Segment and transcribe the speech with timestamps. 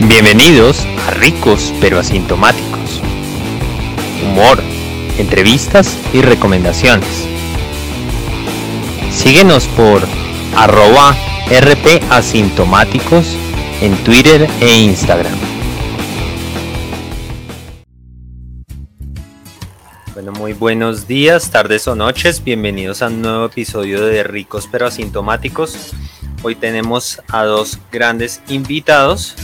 [0.00, 3.02] Bienvenidos a Ricos pero Asintomáticos.
[4.22, 4.62] Humor,
[5.18, 7.26] entrevistas y recomendaciones.
[9.10, 10.02] Síguenos por
[10.56, 11.16] arroba
[11.50, 13.36] rpasintomáticos
[13.80, 15.36] en Twitter e Instagram.
[20.14, 22.44] Bueno, muy buenos días, tardes o noches.
[22.44, 25.92] Bienvenidos a un nuevo episodio de Ricos pero Asintomáticos.
[26.44, 29.34] Hoy tenemos a dos grandes invitados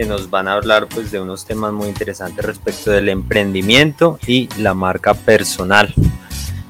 [0.00, 4.48] que nos van a hablar pues de unos temas muy interesantes respecto del emprendimiento y
[4.56, 5.92] la marca personal.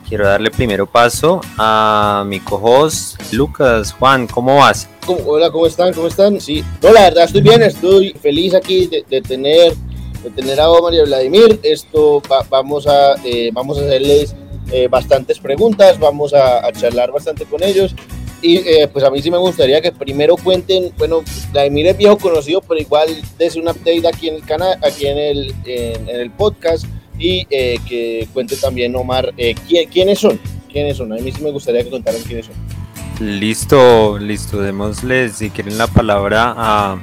[0.09, 3.93] Quiero darle primero paso a mi co-host Lucas.
[3.93, 4.89] Juan, ¿cómo vas?
[5.25, 5.95] Hola, ¿cómo están?
[5.95, 6.41] ¿Cómo están?
[6.41, 9.77] Sí, no, la verdad estoy bien, estoy feliz aquí de, tener,
[10.25, 11.61] de tener a Omar y a Vladimir.
[11.63, 14.35] Esto vamos, a, eh, vamos a hacerles
[14.73, 17.95] eh, bastantes preguntas, vamos a, a charlar bastante con ellos
[18.43, 21.23] y eh, pues a mí sí me gustaría que primero cuenten, bueno,
[21.53, 23.09] Vladimir es viejo conocido, pero igual
[23.39, 26.87] des un update aquí en el canal, aquí en el, en, el podcast
[27.19, 29.55] y eh, que cuente también Omar eh,
[29.91, 30.41] quiénes son,
[30.73, 31.13] quiénes son.
[31.13, 32.55] A mí sí me gustaría que contaran quiénes son.
[33.21, 36.99] Listo, listo, démosle si quieren la palabra a,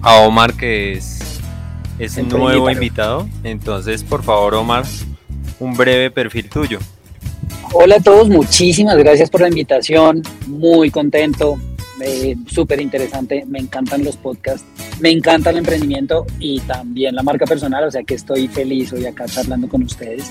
[0.00, 1.40] a Omar que es,
[1.98, 3.28] es el nuevo invitado.
[3.44, 4.84] Entonces, por favor, Omar,
[5.60, 6.78] un breve perfil tuyo.
[7.74, 11.58] Hola a todos, muchísimas gracias por la invitación, muy contento,
[12.04, 14.66] eh, súper interesante, me encantan los podcasts,
[15.00, 19.06] me encanta el emprendimiento y también la marca personal, o sea que estoy feliz hoy
[19.06, 20.30] acá charlando con ustedes.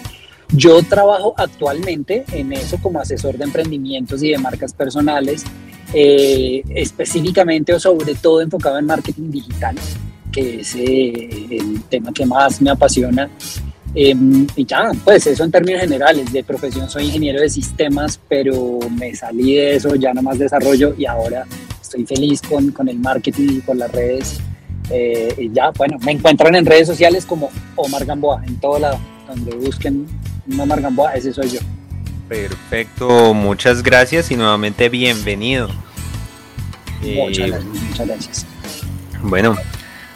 [0.50, 5.44] Yo trabajo actualmente en eso como asesor de emprendimientos y de marcas personales,
[5.95, 9.76] eh, específicamente o sobre todo enfocado en marketing digital,
[10.31, 13.31] que es eh, el tema que más me apasiona
[13.94, 18.80] Em, y ya, pues eso en términos generales, de profesión soy ingeniero de sistemas, pero
[18.89, 21.45] me salí de eso, ya no más desarrollo y ahora
[21.81, 24.39] estoy feliz con, con el marketing y con las redes.
[24.89, 29.00] Eh, y ya, bueno, me encuentran en redes sociales como Omar Gamboa, en todo lado,
[29.28, 30.08] donde busquen
[30.58, 31.60] Omar Gamboa, ese soy yo.
[32.30, 35.70] Perfecto, muchas gracias y nuevamente bienvenido.
[37.02, 38.45] Muchas gracias, muchas gracias.
[39.21, 39.58] Bueno,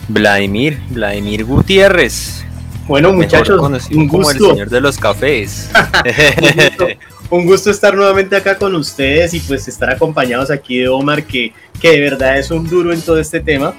[0.07, 2.45] Vladimir, Vladimir Gutiérrez,
[2.87, 3.59] bueno, muchachos,
[3.91, 4.45] un gusto.
[4.45, 5.69] el señor de los cafés.
[7.29, 11.53] un, gusto, estar nuevamente acá con ustedes y pues estar acompañados aquí de Omar, que,
[11.81, 13.73] que de verdad es un duro en todo este tema.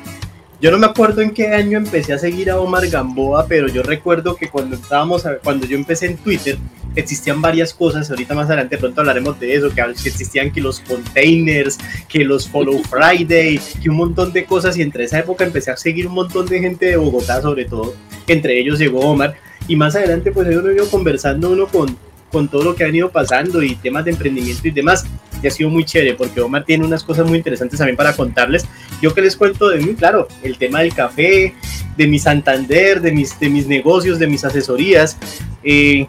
[0.59, 3.83] Yo no me acuerdo en qué año empecé a seguir a Omar Gamboa, pero yo
[3.83, 6.57] recuerdo que cuando estábamos, cuando yo empecé en Twitter,
[6.95, 11.77] existían varias cosas, ahorita más adelante pronto hablaremos de eso, que existían que los containers,
[12.09, 15.77] que los Follow Friday, que un montón de cosas y entre esa época empecé a
[15.77, 17.95] seguir un montón de gente de Bogotá sobre todo,
[18.27, 19.35] entre ellos llegó Omar
[19.69, 21.99] y más adelante pues he ido conversando uno con,
[22.37, 25.07] con todo lo que ha venido pasando y temas de emprendimiento y demás.
[25.43, 28.67] Y ha sido muy chévere porque Omar tiene unas cosas muy interesantes también para contarles.
[29.01, 31.55] Yo que les cuento de mí, claro, el tema del café,
[31.97, 35.17] de mi Santander, de mis, de mis negocios, de mis asesorías.
[35.63, 36.07] Eh,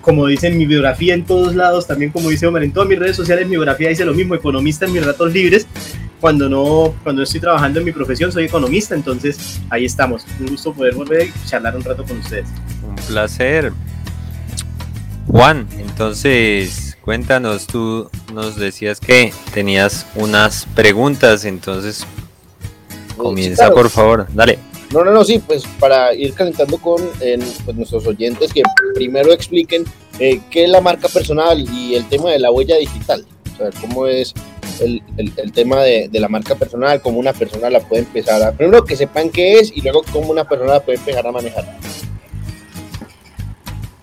[0.00, 2.98] como dice en mi biografía en todos lados, también como dice Omar, en todas mis
[2.98, 5.66] redes sociales mi biografía dice lo mismo, economista en mis ratos libres.
[6.18, 10.24] Cuando no, cuando estoy trabajando en mi profesión soy economista, entonces ahí estamos.
[10.40, 12.48] Un gusto poder volver y charlar un rato con ustedes.
[12.82, 13.70] Un placer.
[15.30, 22.06] Juan, entonces cuéntanos, tú nos decías que tenías unas preguntas, entonces
[23.16, 24.58] comienza por favor, dale.
[24.92, 28.62] No, no, no, sí, pues para ir calentando con pues, nuestros oyentes que
[28.94, 29.84] primero expliquen
[30.18, 33.26] eh, qué es la marca personal y el tema de la huella digital.
[33.52, 34.32] O sea, cómo es
[34.80, 38.52] el, el, tema de, de, la marca personal, cómo una persona la puede empezar a...
[38.52, 41.78] Primero que sepan qué es y luego cómo una persona la puede empezar a manejar.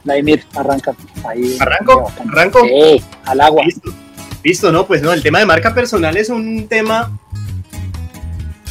[0.05, 0.95] Vladimir, arranca.
[1.27, 2.11] Ahí, ¿Arranco?
[2.31, 2.61] ¿Arranco?
[2.66, 3.66] Sí, al agua.
[3.66, 3.93] Listo.
[4.43, 7.11] Listo, no, pues no, el tema de marca personal es un tema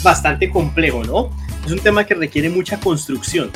[0.03, 1.31] bastante complejo, ¿no?
[1.65, 3.51] es un tema que requiere mucha construcción.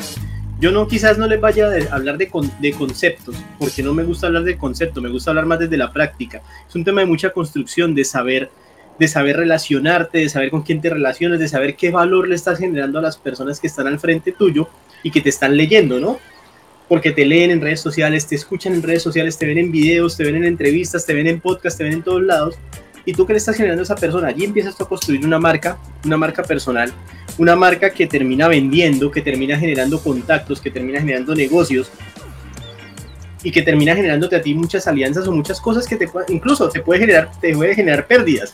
[0.61, 2.31] Yo no, quizás no les vaya a hablar de,
[2.61, 5.93] de conceptos, porque no me gusta hablar de concepto, me gusta hablar más desde la
[5.93, 6.43] práctica.
[6.69, 8.51] Es un tema de mucha construcción, de saber,
[8.99, 12.59] de saber relacionarte, de saber con quién te relacionas, de saber qué valor le estás
[12.59, 14.69] generando a las personas que están al frente tuyo
[15.05, 16.19] y que te están leyendo, ¿no?
[16.89, 20.17] Porque te leen en redes sociales, te escuchan en redes sociales, te ven en videos,
[20.17, 22.59] te ven en entrevistas, te ven en podcast, te ven en todos lados.
[23.05, 25.39] Y tú que le estás generando a esa persona, allí empiezas tú a construir una
[25.39, 26.93] marca, una marca personal
[27.39, 31.91] una marca que termina vendiendo, que termina generando contactos, que termina generando negocios
[33.43, 36.81] y que termina generándote a ti muchas alianzas o muchas cosas que te incluso te
[36.81, 38.53] puede generar, te puede generar pérdidas,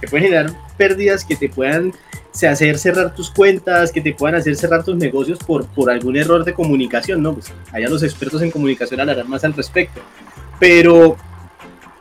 [0.00, 1.92] te puede generar pérdidas que te puedan
[2.32, 6.44] hacer cerrar tus cuentas, que te puedan hacer cerrar tus negocios por, por algún error
[6.44, 7.34] de comunicación, ¿no?
[7.34, 10.00] Pues allá los expertos en comunicación hablarán más al respecto.
[10.60, 11.16] Pero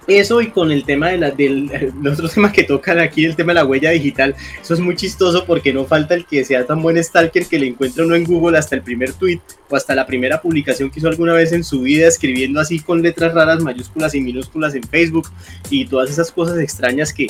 [0.08, 1.70] eso y con el tema de la, del
[2.12, 5.46] otro tema que tocan aquí, el tema de la huella digital, eso es muy chistoso
[5.46, 8.58] porque no falta el que sea tan buen stalker que le encuentre uno en Google
[8.58, 11.82] hasta el primer tweet o hasta la primera publicación que hizo alguna vez en su
[11.82, 15.30] vida escribiendo así con letras raras, mayúsculas y minúsculas en Facebook
[15.70, 17.28] y todas esas cosas extrañas que,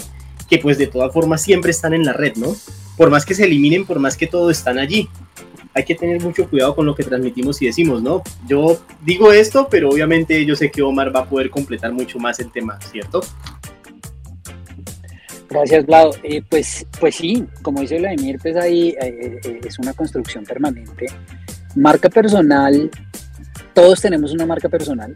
[0.47, 2.55] que pues de todas formas siempre están en la red, ¿no?
[2.97, 5.07] Por más que se eliminen, por más que todo están allí
[5.77, 8.23] hay que tener mucho cuidado con lo que transmitimos y decimos, ¿no?
[8.47, 12.39] Yo digo esto, pero obviamente yo sé que Omar va a poder completar mucho más
[12.39, 13.21] el tema, ¿cierto?
[15.47, 16.11] Gracias, Vlado.
[16.23, 21.05] Eh, pues, pues sí, como dice Vladimir, pues ahí eh, eh, es una construcción permanente.
[21.75, 22.89] Marca personal,
[23.77, 25.15] todos tenemos una marca personal.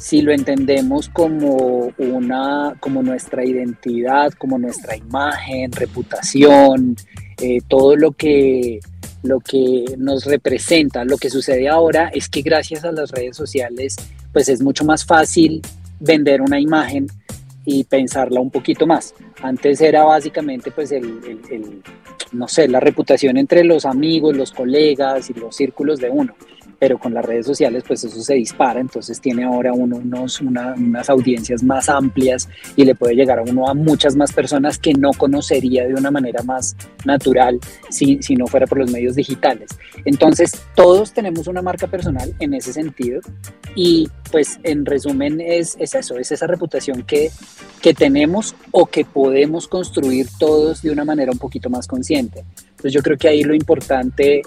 [0.00, 6.96] Si lo entendemos como una, como nuestra identidad, como nuestra imagen, reputación,
[7.68, 8.80] todo lo que
[9.22, 13.94] lo que nos representa, lo que sucede ahora es que gracias a las redes sociales,
[14.32, 15.62] pues es mucho más fácil
[16.00, 17.06] vender una imagen
[17.64, 19.14] y pensarla un poquito más.
[19.40, 21.20] Antes era básicamente pues el,
[22.32, 26.34] no sé, la reputación entre los amigos, los colegas y los círculos de uno
[26.80, 31.10] pero con las redes sociales pues eso se dispara, entonces tiene ahora uno unos, unas
[31.10, 35.10] audiencias más amplias y le puede llegar a uno a muchas más personas que no
[35.12, 36.74] conocería de una manera más
[37.04, 37.60] natural
[37.90, 39.70] si, si no fuera por los medios digitales.
[40.06, 43.20] Entonces todos tenemos una marca personal en ese sentido
[43.74, 47.30] y pues en resumen es, es eso, es esa reputación que,
[47.82, 52.19] que tenemos o que podemos construir todos de una manera un poquito más consciente.
[52.20, 54.42] Entonces yo creo que ahí lo importante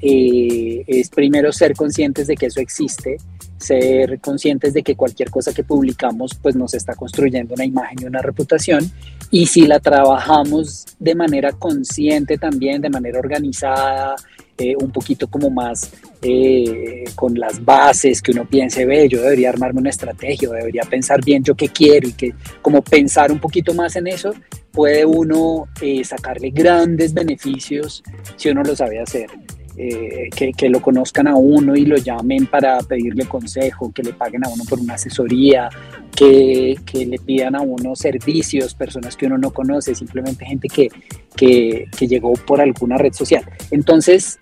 [0.00, 3.18] eh, es primero ser conscientes de que eso existe,
[3.58, 8.04] ser conscientes de que cualquier cosa que publicamos pues nos está construyendo una imagen y
[8.06, 8.90] una reputación.
[9.30, 14.16] Y si la trabajamos de manera consciente también, de manera organizada,
[14.58, 15.90] eh, un poquito como más
[16.20, 21.24] eh, con las bases que uno piense, ve, yo debería armarme una estrategia, debería pensar
[21.24, 24.34] bien yo qué quiero y que como pensar un poquito más en eso,
[24.72, 25.68] puede uno
[26.04, 28.02] sacarle grandes beneficios
[28.36, 29.28] si uno lo sabe hacer.
[29.74, 34.44] Eh, que, lo conozcan a uno y lo llamen para pedirle consejo, que le paguen
[34.44, 35.70] a uno por una asesoría,
[36.14, 40.90] que, le pidan a uno servicios, personas que uno no conoce, simplemente gente que,
[41.34, 43.44] que, llegó por alguna red social.
[43.70, 44.38] Entonces,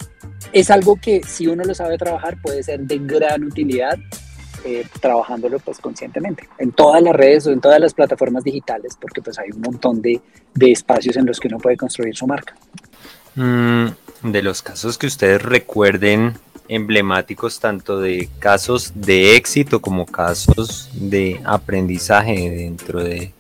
[0.53, 3.99] es algo que si uno lo sabe trabajar puede ser de gran utilidad
[4.65, 9.23] eh, trabajándolo pues conscientemente en todas las redes o en todas las plataformas digitales porque
[9.23, 10.21] pues hay un montón de,
[10.55, 12.55] de espacios en los que uno puede construir su marca.
[13.35, 13.87] Mm,
[14.23, 16.35] de los casos que ustedes recuerden
[16.69, 23.33] emblemáticos tanto de casos de éxito como casos de aprendizaje dentro de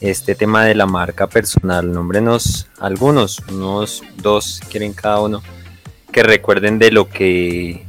[0.00, 1.92] este tema de la marca personal.
[1.92, 5.42] Nómbrenos algunos, unos dos quieren cada uno,
[6.10, 7.86] que recuerden de lo que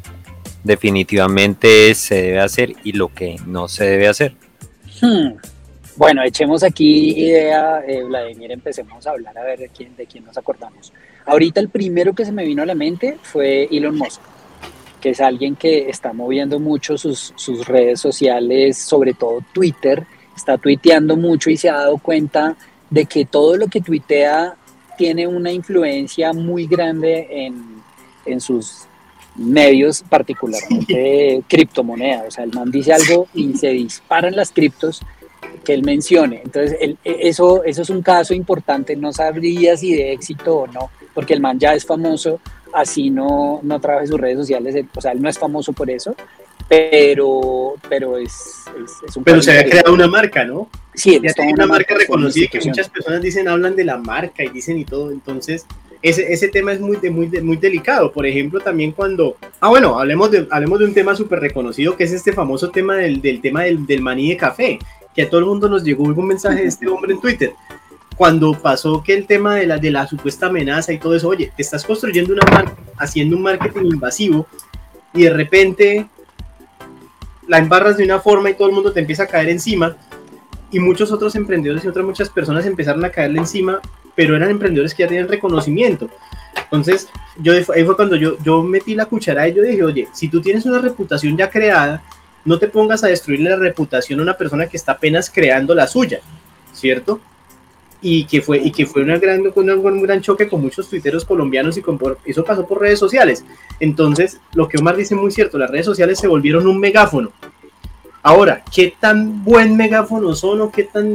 [0.63, 4.35] definitivamente se debe hacer y lo que no se debe hacer.
[5.01, 5.37] Hmm.
[5.95, 10.25] Bueno, echemos aquí idea, eh, Vladimir, empecemos a hablar a ver de quién, de quién
[10.25, 10.91] nos acordamos.
[11.25, 14.21] Ahorita el primero que se me vino a la mente fue Elon Musk,
[14.99, 20.03] que es alguien que está moviendo mucho sus, sus redes sociales, sobre todo Twitter,
[20.35, 22.55] está tuiteando mucho y se ha dado cuenta
[22.89, 24.55] de que todo lo que tuitea
[24.97, 27.81] tiene una influencia muy grande en,
[28.25, 28.87] en sus
[29.35, 32.27] medios, particularmente criptomonedas.
[32.27, 35.01] O sea, el man dice algo y se disparan las criptos
[35.63, 36.41] que él mencione.
[36.43, 38.95] Entonces, e, eso, eso es un caso importante.
[38.95, 42.39] No sabría si de éxito o no, porque el man ya es famoso,
[42.73, 45.89] así no, no trabaja en sus redes sociales, o sea, él no es famoso por
[45.89, 46.15] eso,
[46.67, 48.63] pero, pero es,
[49.07, 49.23] es, un...
[49.23, 50.69] Pero se ha creado una marca, ¿no?
[50.95, 54.49] Sí, es una, una, marca, reconocida que muchas personas dicen, hablan de la marca y
[54.49, 55.65] dicen y todo, entonces...
[56.03, 58.11] Ese, ese tema es muy, muy, muy delicado.
[58.11, 59.37] Por ejemplo, también cuando...
[59.59, 62.97] Ah, bueno, hablemos de, hablemos de un tema súper reconocido que es este famoso tema
[62.97, 64.77] del, del tema del, del maní de café,
[65.15, 67.53] que a todo el mundo nos llegó algún mensaje de este hombre en Twitter
[68.15, 71.51] cuando pasó que el tema de la, de la supuesta amenaza y todo eso, oye,
[71.55, 74.47] te estás construyendo una marca, haciendo un marketing invasivo
[75.13, 76.07] y de repente
[77.47, 79.97] la embarras de una forma y todo el mundo te empieza a caer encima
[80.71, 83.79] y muchos otros emprendedores y otras muchas personas empezaron a caerle encima,
[84.15, 86.09] pero eran emprendedores que ya tenían reconocimiento.
[86.55, 90.27] Entonces, yo ahí fue cuando yo, yo metí la cuchara y yo dije, oye, si
[90.27, 92.03] tú tienes una reputación ya creada,
[92.45, 95.87] no te pongas a destruir la reputación a una persona que está apenas creando la
[95.87, 96.19] suya,
[96.73, 97.19] ¿cierto?
[98.05, 101.77] y que fue, y que fue una gran, un gran choque con muchos tuiteros colombianos
[101.77, 103.45] y con, eso pasó por redes sociales.
[103.79, 107.31] Entonces, lo que Omar dice muy cierto, las redes sociales se volvieron un megáfono.
[108.25, 111.13] Ahora, ¿qué tan buen megáfono son o qué tan,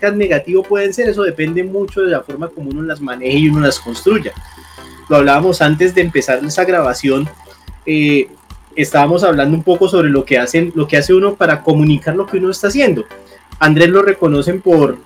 [0.00, 1.10] tan, negativo pueden ser?
[1.10, 4.32] Eso depende mucho de la forma como uno las maneje y uno las construya.
[5.10, 7.28] Lo hablábamos antes de empezar esa grabación.
[7.84, 8.28] Eh,
[8.74, 12.26] estábamos hablando un poco sobre lo que hacen, lo que hace uno para comunicar lo
[12.26, 13.04] que uno está haciendo
[13.58, 14.98] Andrés lo reconocen por,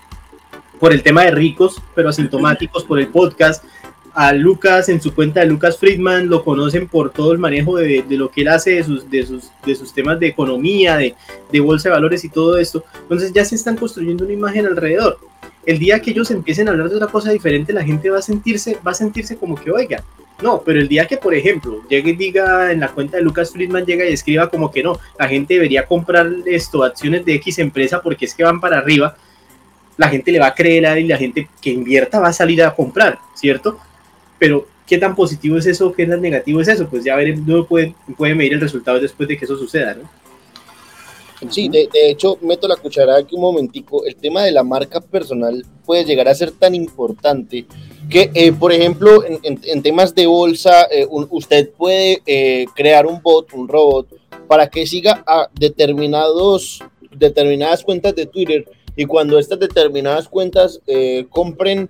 [0.78, 3.64] por el tema de ricos, pero asintomáticos, por el podcast.
[4.14, 8.04] A Lucas en su cuenta de Lucas Friedman lo conocen por todo el manejo de,
[8.10, 11.14] lo que él hace de sus, de sus, de sus temas de economía, de,
[11.50, 12.84] de bolsa de valores y todo esto.
[13.02, 15.18] Entonces ya se están construyendo una imagen alrededor
[15.64, 18.22] el día que ellos empiecen a hablar de otra cosa diferente, la gente va a
[18.22, 20.02] sentirse, va a sentirse como que, oiga,
[20.42, 23.52] no, pero el día que, por ejemplo, llegue y diga en la cuenta de Lucas
[23.52, 27.58] Friedman, llega y escriba como que no, la gente debería comprar esto, acciones de X
[27.60, 29.16] empresa porque es que van para arriba,
[29.96, 32.74] la gente le va a creer y la gente que invierta va a salir a
[32.74, 33.78] comprar, ¿cierto?
[34.42, 35.92] Pero, ¿qué tan positivo es eso?
[35.92, 36.88] ¿Qué tan negativo es eso?
[36.90, 40.10] Pues ya veremos, no puede, puede medir el resultado después de que eso suceda, ¿no?
[41.48, 44.04] Sí, de, hecho, meto la cucharada aquí un momentico.
[44.04, 47.66] El tema de la marca personal puede llegar a ser tan importante
[48.10, 53.52] que, eh, por ejemplo, en, temas de bolsa, eh, usted puede eh, crear un bot,
[53.52, 54.08] un robot,
[54.48, 56.82] para que siga a determinados,
[57.12, 58.64] determinadas cuentas de Twitter
[58.96, 60.80] y cuando estas determinadas cuentas
[61.30, 61.88] compren,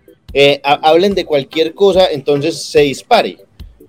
[0.63, 3.39] hablen de cualquier cosa, entonces se dispare.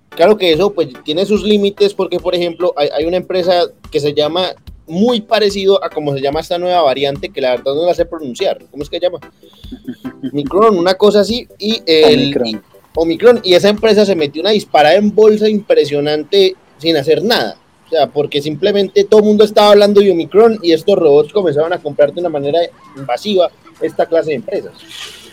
[0.10, 4.00] Claro que eso pues tiene sus límites porque, por ejemplo, hay, hay una empresa que
[4.00, 4.54] se llama
[4.88, 8.06] muy parecido a cómo se llama esta nueva variante, que la verdad no la sé
[8.06, 8.60] pronunciar.
[8.70, 9.20] ¿Cómo es que se llama?
[10.32, 11.48] Omicron, una cosa así.
[11.58, 12.62] Y el
[12.96, 13.40] Omicron.
[13.44, 17.58] Y esa empresa se metió una disparada en bolsa impresionante sin hacer nada.
[17.88, 21.74] O sea, porque simplemente todo el mundo estaba hablando de Omicron y estos robots comenzaron
[21.74, 22.60] a comprar de una manera
[22.96, 24.74] invasiva esta clase de empresas.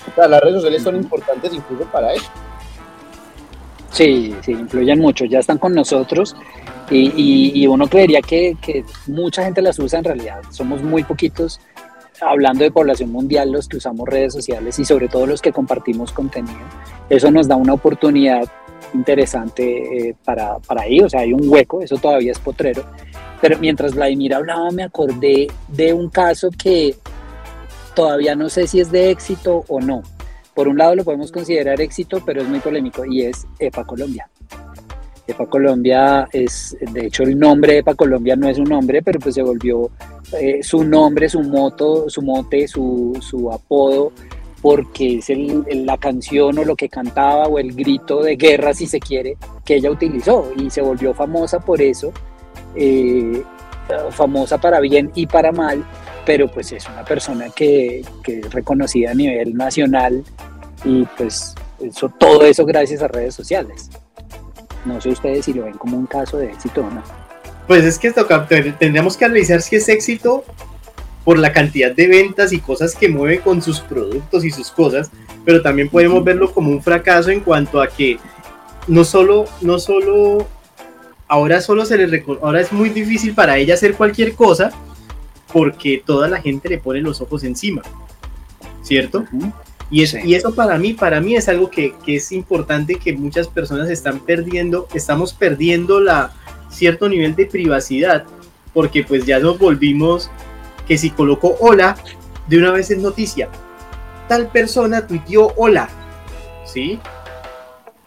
[0.09, 2.31] O sea, las redes sociales son importantes incluso para eso.
[3.91, 6.37] Sí, sí, influyen mucho, ya están con nosotros
[6.91, 8.57] y, uno creería que,
[9.07, 11.61] mucha gente las usa en realidad, somos muy poquitos,
[12.21, 16.13] hablando de población mundial, los que usamos redes sociales y sobre todo los que compartimos
[16.13, 16.59] contenido.
[17.09, 18.43] Eso nos da una oportunidad
[18.93, 22.85] interesante eh, para, para ahí, o sea, hay un hueco, eso todavía es potrero.
[23.41, 26.97] Pero mientras Vladimir hablaba, me acordé de un caso que
[27.95, 30.03] todavía no sé si es de éxito o no.
[30.55, 34.29] Por un lado lo podemos considerar éxito, pero es muy polémico y es EPA Colombia.
[35.27, 39.35] EPA Colombia es, de hecho el nombre EPA Colombia no es un nombre, pero pues
[39.35, 39.91] se volvió
[40.33, 44.13] eh, su nombre, su moto, su mote, su, apodo,
[44.61, 45.29] porque es
[45.77, 49.77] la canción o lo que cantaba o el grito de guerra, si se quiere, que
[49.77, 52.13] ella utilizó y se volvió famosa por eso,
[52.75, 53.43] eh,
[54.11, 55.85] famosa para bien y para mal,
[56.31, 60.23] pero pues es una persona que, que es reconocida a nivel nacional
[60.85, 63.91] y pues eso, todo eso gracias a redes sociales.
[64.85, 67.03] No sé ustedes si lo ven como un caso de éxito o no.
[67.67, 68.13] Pues es que
[68.79, 70.45] tendríamos que analizar si es éxito
[71.25, 75.11] por la cantidad de ventas y cosas que mueve con sus productos y sus cosas,
[75.45, 78.21] pero también podemos verlo como un fracaso en cuanto a que
[78.87, 80.47] no solo, no solo,
[81.27, 84.71] ahora solo se le ahora es muy difícil para ella hacer cualquier cosa
[85.53, 87.83] porque toda la gente le pone los ojos encima,
[88.83, 89.25] ¿cierto?
[89.91, 93.49] Y, y eso para mí, para mí es algo que, que, es importante que muchas
[93.49, 96.33] personas están perdiendo, estamos perdiendo la
[96.71, 98.25] cierto nivel de privacidad,
[98.73, 100.31] porque pues ya nos volvimos
[100.87, 101.97] que si coloco hola,
[102.49, 103.49] de una vez es noticia.
[104.29, 105.89] Tal persona tuiteó hola,
[106.65, 106.99] ¿sí?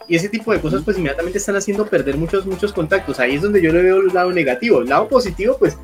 [0.08, 3.20] Y ese tipo de cosas pues inmediatamente están haciendo perder muchos, muchos contactos.
[3.20, 4.82] Ahí es donde yo le veo el lado negativo.
[4.82, 5.78] El lado positivo pues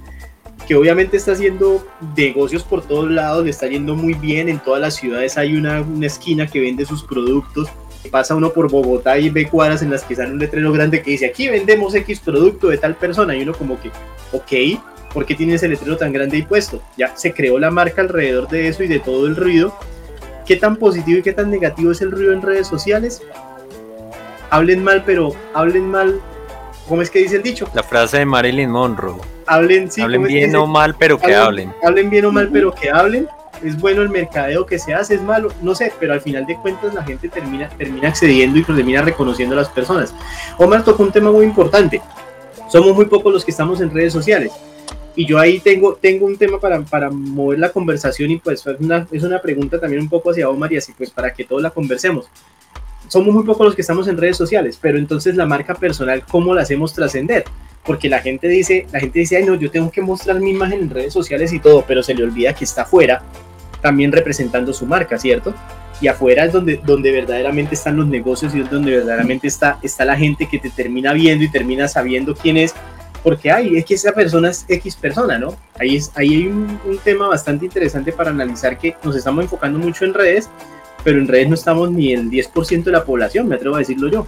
[0.69, 1.83] que obviamente está haciendo
[2.15, 5.83] negocios por todos lados, le está yendo muy bien, en todas las ciudades hay una,
[6.03, 7.69] esquina que vende sus productos,
[8.11, 11.09] pasa uno por Bogotá y ve cuadras en las que sale un letrero grande que
[11.09, 13.89] dice aquí vendemos X producto de tal persona y uno como que,
[14.31, 14.79] ok,
[15.11, 16.83] ¿por qué tiene ese letrero tan grande ahí puesto?
[16.95, 19.75] Ya se creó la marca alrededor de eso y de todo el ruido.
[20.45, 23.23] ¿Qué tan positivo y qué tan negativo es el ruido en redes sociales?
[24.51, 26.21] Hablen mal, pero hablen mal
[26.87, 27.69] ¿Cómo es que dice el dicho?
[27.75, 29.38] La frase de Marilyn Monroe.
[29.49, 31.73] Hablen, sí, hablen bien o mal, pero que hablen.
[31.81, 33.27] Hablen bien o mal, pero que hablen.
[33.63, 36.55] Es bueno el mercadeo que se hace, es malo, no sé, pero al final de
[36.55, 40.13] cuentas la gente termina, termina accediendo y termina reconociendo a las personas.
[40.59, 41.99] Omar tocó un tema muy importante.
[42.71, 44.51] Somos muy pocos los que estamos en redes sociales.
[45.15, 48.79] Y yo ahí tengo, tengo un tema para, para mover la conversación y pues es
[48.79, 51.61] una, es una pregunta también un poco hacia Omar y así pues para que todos
[51.61, 52.29] la conversemos
[53.07, 56.53] somos muy pocos los que estamos en redes sociales, pero entonces la marca personal, ¿cómo
[56.53, 57.43] la hacemos trascender?
[57.89, 60.81] Porque la gente dice, la gente dice, ay no, yo tengo que mostrar mi imagen
[60.81, 63.23] en redes sociales y todo, pero se le olvida que está afuera
[63.81, 65.55] también representando su marca, ¿cierto?
[65.99, 70.05] Y afuera es donde, donde verdaderamente están los negocios y es donde verdaderamente está, está
[70.05, 72.75] la gente que te termina viendo y termina sabiendo quién es,
[73.23, 75.55] porque ay, es que esa persona es X persona, ¿no?
[75.79, 79.79] Ahí, es, ahí hay un, un tema bastante interesante para analizar que nos estamos enfocando
[79.79, 80.47] mucho en redes,
[81.03, 84.09] pero en redes no estamos ni el 10% de la población, me atrevo a decirlo
[84.09, 84.27] yo.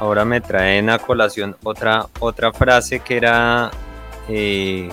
[0.00, 3.70] Ahora me traen a colación otra, otra frase que era,
[4.28, 4.88] eh,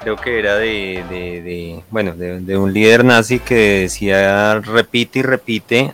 [0.00, 5.92] creo que era de, bueno, de, un líder nazi que decía repite y repite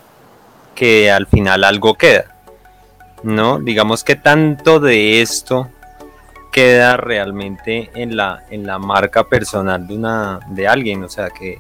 [0.75, 2.27] que al final algo queda.
[3.25, 3.59] ¿No?
[3.59, 5.71] Digamos que tanto de esto
[6.53, 11.59] queda realmente en la, en la marca personal de una de alguien, o sea que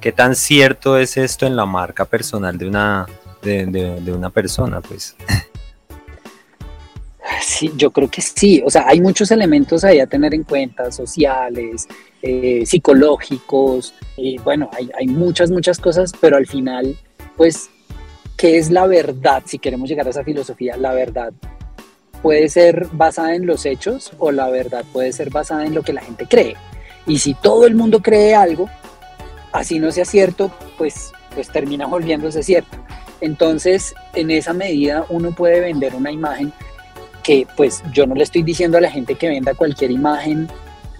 [0.00, 3.06] qué tan cierto es esto en la marca personal de una
[3.42, 5.16] de, de una persona, pues.
[7.46, 8.62] Sí, yo creo que sí.
[8.64, 11.86] O sea, hay muchos elementos ahí a tener en cuenta, sociales,
[12.22, 16.96] eh, psicológicos, y bueno, hay, hay, muchas, muchas cosas, pero al final,
[17.36, 17.68] pues,
[18.38, 19.42] ¿qué es la verdad?
[19.44, 21.34] Si queremos llegar a esa filosofía, la verdad
[22.22, 25.92] puede ser basada en los hechos o la verdad puede ser basada en lo que
[25.92, 26.56] la gente cree.
[27.06, 28.70] Y si todo el mundo cree algo,
[29.52, 32.78] así no sea cierto, pues, pues termina volviéndose cierto.
[33.20, 36.54] Entonces, en esa medida, uno puede vender una imagen
[37.24, 40.46] que pues yo no le estoy diciendo a la gente que venda cualquier imagen,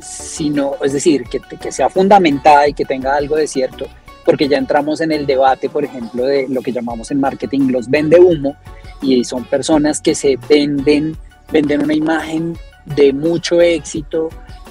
[0.00, 3.87] sino, es decir, que, que sea fundamentada y que tenga algo de cierto,
[4.25, 7.88] porque ya entramos en el debate, por ejemplo, de lo que llamamos en marketing los
[7.88, 8.57] vende humo,
[9.02, 11.16] y son personas que se venden,
[11.52, 14.31] venden una imagen de mucho éxito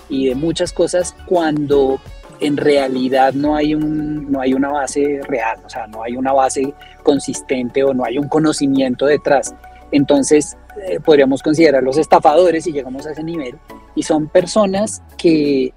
[0.10, 2.00] y de muchas cosas cuando
[2.39, 6.33] en realidad no hay, un, no hay una base real, o sea, no hay una
[6.33, 9.53] base consistente o no hay un conocimiento detrás.
[9.93, 10.57] Entonces,
[10.88, 13.55] eh, podríamos considerar los estafadores si llegamos a ese nivel,
[13.95, 15.71] y son personas que,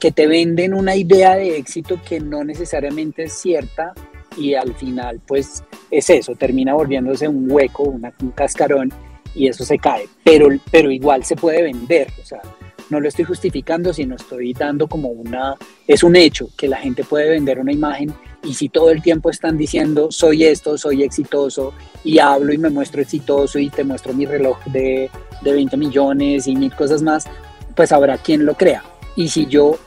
[0.00, 3.94] que te venden una idea de éxito que no necesariamente es cierta
[4.36, 8.92] y al final pues es eso, termina volviéndose un hueco, un cascarón
[9.32, 12.42] y eso se cae, pero, pero igual se puede vender, o sea,
[12.90, 15.54] no lo estoy justificando, sino estoy dando como una,
[15.86, 18.12] es un hecho que la gente puede vender una imagen
[18.44, 22.70] y si todo el tiempo están diciendo soy esto, soy exitoso y hablo y me
[22.70, 25.10] muestro exitoso y te muestro mi reloj de,
[25.42, 27.26] de 20 millones y mil cosas más,
[27.74, 28.82] pues habrá quien lo crea.
[29.16, 29.78] Y si yo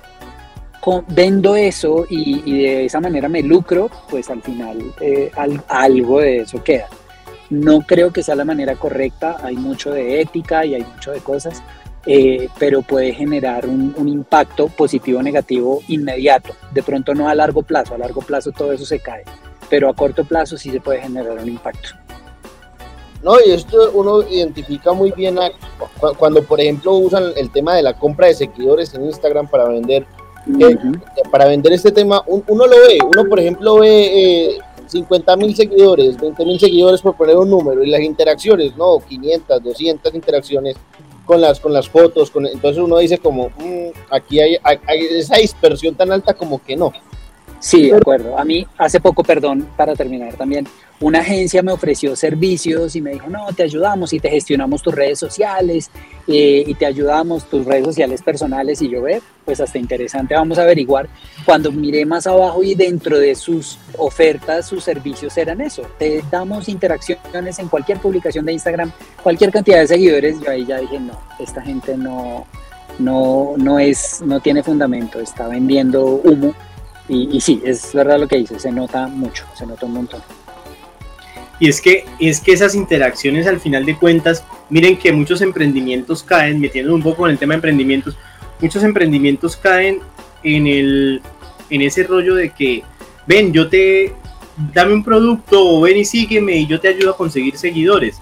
[1.07, 5.31] vendo eso y, de esa manera me lucro, pues al final eh,
[5.67, 6.87] algo de eso queda.
[7.49, 11.19] No creo que sea la manera correcta, hay mucho de ética y hay mucho de
[11.19, 11.63] cosas,
[12.09, 16.53] eh, pero puede generar un, impacto positivo o negativo inmediato.
[16.73, 19.23] De pronto no a largo plazo, a largo plazo todo eso se cae,
[19.69, 21.89] pero a corto plazo sí se puede generar un impacto.
[23.23, 25.37] No, y esto uno identifica muy bien
[26.17, 30.05] cuando, por ejemplo, usan el tema de la compra de seguidores en Instagram para vender,
[30.59, 30.77] eh,
[31.29, 36.45] para vender este tema, uno lo ve, uno por ejemplo ve 50 mil seguidores, 20
[36.45, 40.77] mil seguidores por poner un número, y las interacciones, no, 500, 200 interacciones,
[41.27, 44.57] con las, con las fotos, con, entonces uno dice como, mm, aquí hay,
[45.11, 46.91] esa dispersión tan alta como que no.
[47.67, 48.39] Sí, de acuerdo.
[48.39, 50.65] A mí hace poco, perdón, para terminar también,
[51.01, 54.95] una agencia me ofreció servicios y me dijo, no, te ayudamos y te gestionamos tus
[54.95, 55.91] redes sociales
[56.29, 60.57] eh, y te ayudamos tus redes sociales personales y yo ve, pues hasta interesante, vamos
[60.59, 61.09] a averiguar.
[61.43, 66.69] Cuando miré más abajo y dentro de sus ofertas, sus servicios eran eso, te damos
[66.69, 71.19] interacciones en cualquier publicación de Instagram, cualquier cantidad de seguidores, yo ahí ya dije, no,
[71.37, 72.47] esta gente no,
[72.97, 76.55] no, no, es, no tiene fundamento, está vendiendo humo
[77.07, 80.21] y, y sí, es verdad lo que dice, se nota mucho, se nota un montón.
[81.59, 86.21] Y es que, es que esas interacciones al final de cuentas, miren que muchos emprendimientos
[86.23, 88.15] caen, metiendo un poco en el tema de emprendimientos,
[88.61, 89.99] muchos emprendimientos caen
[90.43, 91.21] en, el,
[91.69, 92.83] en ese rollo de que,
[93.25, 94.13] ven, yo te,
[94.73, 98.21] dame un producto o ven y sígueme y yo te ayudo a conseguir seguidores,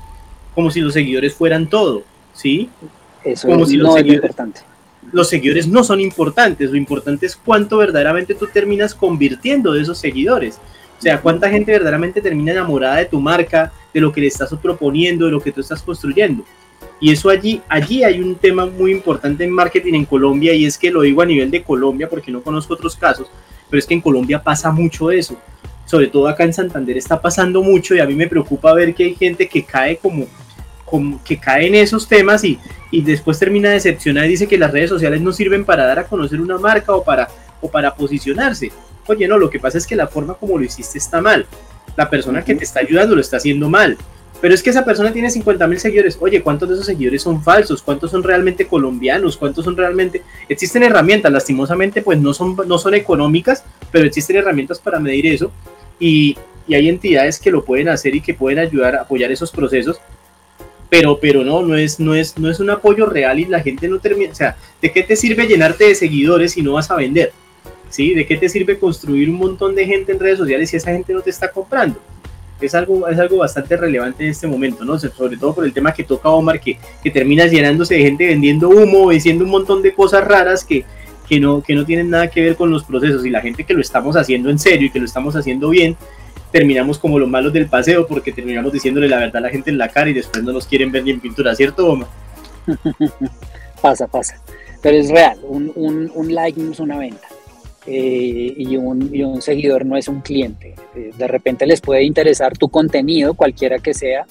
[0.53, 2.69] como si los seguidores fueran todo, ¿sí?
[3.23, 4.61] Eso como si los seguidores, importante.
[5.15, 9.97] Los seguidores no son importantes, lo importante es cuánto verdaderamente tú terminas convirtiendo de esos
[9.97, 10.60] seguidores.
[10.99, 14.54] O sea, cuánta gente verdaderamente termina enamorada de tu marca, de lo que le estás
[14.62, 16.43] proponiendo, de lo que tú estás construyendo.
[16.99, 20.78] Y eso allí, allí hay un tema muy importante en marketing en Colombia y es
[20.78, 23.30] que lo digo a nivel de Colombia porque no conozco otros casos,
[23.69, 25.38] pero es que en Colombia pasa mucho eso.
[25.86, 29.06] Sobre todo acá en Santander está pasando mucho y a mí me preocupa ver que
[29.06, 30.28] hay gente que cae como,
[31.23, 32.60] que cae en esos temas y,
[32.91, 36.05] y después termina decepcionada y dice que las redes sociales no sirven para dar a
[36.05, 37.27] conocer una marca o para,
[37.62, 38.71] o para posicionarse
[39.08, 41.45] oye, no, lo que pasa es que la forma como lo hiciste está mal.
[41.95, 43.97] La persona que te está ayudando lo está haciendo mal.
[44.41, 46.17] Pero es que esa persona tiene 50 mil seguidores.
[46.19, 47.81] Oye, ¿cuántos de esos seguidores son falsos?
[47.81, 49.38] ¿Cuántos son realmente colombianos?
[49.38, 50.23] ¿Cuántos son realmente...?
[50.49, 55.51] Existen herramientas, lastimosamente, pues no son, no son económicas, pero existen herramientas para medir eso.
[55.99, 59.51] Y, y hay entidades que lo pueden hacer y que pueden ayudar a apoyar esos
[59.51, 59.99] procesos.
[60.89, 63.87] Pero, pero no, no es, no, es, no es un apoyo real y la gente
[63.87, 64.31] no termina...
[64.31, 67.33] O sea, ¿de qué te sirve llenarte de seguidores si no vas a vender?
[67.89, 68.13] ¿sí?
[68.13, 71.13] ¿De qué te sirve construir un montón de gente en redes sociales si esa gente
[71.13, 71.99] no te está comprando?
[72.59, 74.97] Es algo, es algo bastante relevante en este momento, ¿no?
[74.97, 78.69] Sobre todo por el tema que toca Omar, que, que terminas llenándose de gente vendiendo
[78.69, 80.85] humo, diciendo un montón de cosas raras que,
[81.27, 83.73] que no, que no tienen nada que ver con los procesos y la gente que
[83.73, 85.97] lo estamos haciendo en serio y que lo estamos haciendo bien,
[86.55, 89.77] terminamos como los malos del paseo porque terminamos diciéndole la verdad a la gente en
[89.77, 92.07] la cara y después no nos quieren ver ni en pintura, ¿cierto, Omar?
[93.81, 94.41] pasa, pasa.
[94.81, 97.27] Pero es real, un, un, un like no es una venta.
[97.85, 100.75] Eh, y, un, y, un, seguidor no es un cliente.
[100.95, 104.25] Eh, de repente les puede interesar tu contenido, cualquiera que sea,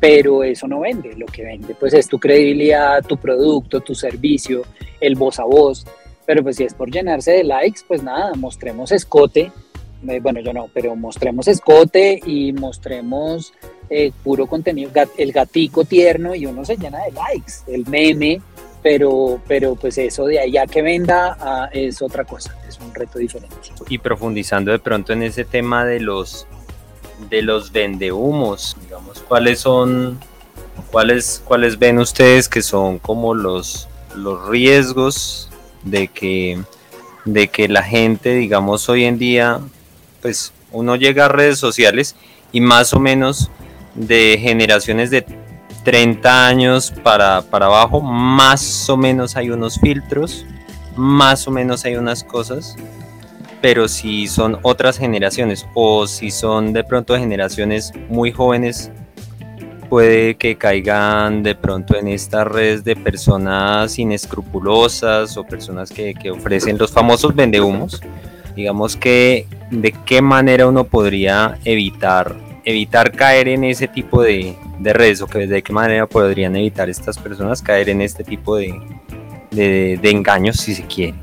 [0.00, 1.14] pero eso no vende.
[1.14, 4.62] Lo que vende pues es tu credibilidad, tu producto, tu servicio,
[4.98, 5.86] el voz a voz.
[6.24, 9.52] Pero pues si es por llenarse de likes, pues nada, mostremos escote.
[10.08, 13.52] Eh, bueno, yo no, pero mostremos escote y mostremos
[14.24, 18.40] puro contenido, el gatico tierno y uno se llena de likes, el meme,
[18.86, 23.18] pero, pero pues eso de allá que venda ah, es otra cosa, es un reto
[23.18, 23.56] diferente.
[23.88, 26.46] Y profundizando de pronto en ese tema de los
[27.30, 30.20] de los vendehumos, digamos, ¿cuáles son
[30.92, 35.50] cuáles cuáles ven ustedes que son como los los riesgos
[35.82, 36.60] de que
[37.24, 39.60] de que la gente, digamos, hoy en día
[40.26, 42.16] pues uno llega a redes sociales
[42.50, 43.48] y más o menos
[43.94, 45.24] de generaciones de
[45.84, 50.44] 30 años para, para abajo, más o menos hay unos filtros,
[50.96, 52.74] más o menos hay unas cosas,
[53.62, 58.90] pero si son otras generaciones o si son de pronto generaciones muy jóvenes,
[59.88, 66.32] puede que caigan de pronto en estas redes de personas inescrupulosas o personas que, que
[66.32, 68.00] ofrecen los famosos vendehumos.
[68.56, 74.92] Digamos que de qué manera uno podría evitar, evitar caer en ese tipo de, de
[74.92, 78.74] redes o que de qué manera podrían evitar estas personas caer en este tipo de,
[79.50, 81.14] de, engaños si se quiere?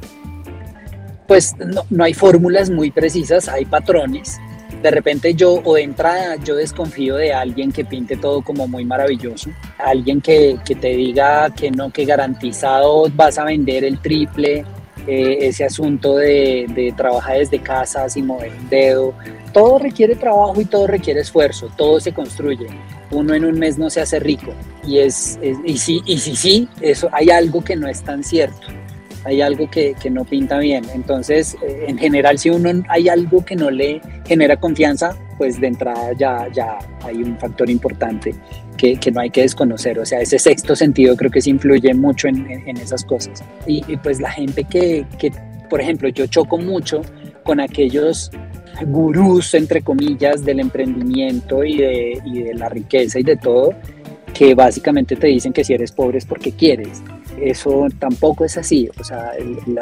[1.27, 4.39] Pues no, no hay fórmulas muy precisas, hay patrones.
[4.81, 8.83] De repente yo o de entrada yo desconfío de alguien que pinte todo como muy
[8.83, 14.65] maravilloso, alguien que, que te diga que no, que garantizado vas a vender el triple,
[15.07, 19.13] eh, ese asunto de, de, trabajar desde casa sin mover un dedo.
[19.51, 22.67] Todo requiere trabajo y todo requiere esfuerzo, todo se construye
[23.13, 24.53] uno en un mes no se hace rico.
[24.85, 28.67] Y, es, y, sí, y sí, sí, eso, hay algo que no es tan cierto.
[29.25, 30.83] Hay algo que, que no pinta bien.
[30.93, 35.67] Entonces, eh, en general, si uno hay algo que no le genera confianza, pues de
[35.67, 38.33] entrada ya, ya hay un factor importante
[38.77, 39.99] que, que, no hay que desconocer.
[39.99, 43.43] O sea, ese sexto sentido creo que sí influye mucho en, en, esas cosas.
[43.67, 45.33] Y, pues la gente que, que,
[45.69, 47.01] por ejemplo, yo choco mucho
[47.43, 48.31] con aquellos
[48.87, 53.73] gurús, entre comillas, del emprendimiento y de, y de la riqueza y de todo,
[54.33, 57.03] que básicamente te dicen que si eres pobre es porque quieres.
[57.37, 58.89] Eso tampoco es así.
[58.97, 59.31] O sea,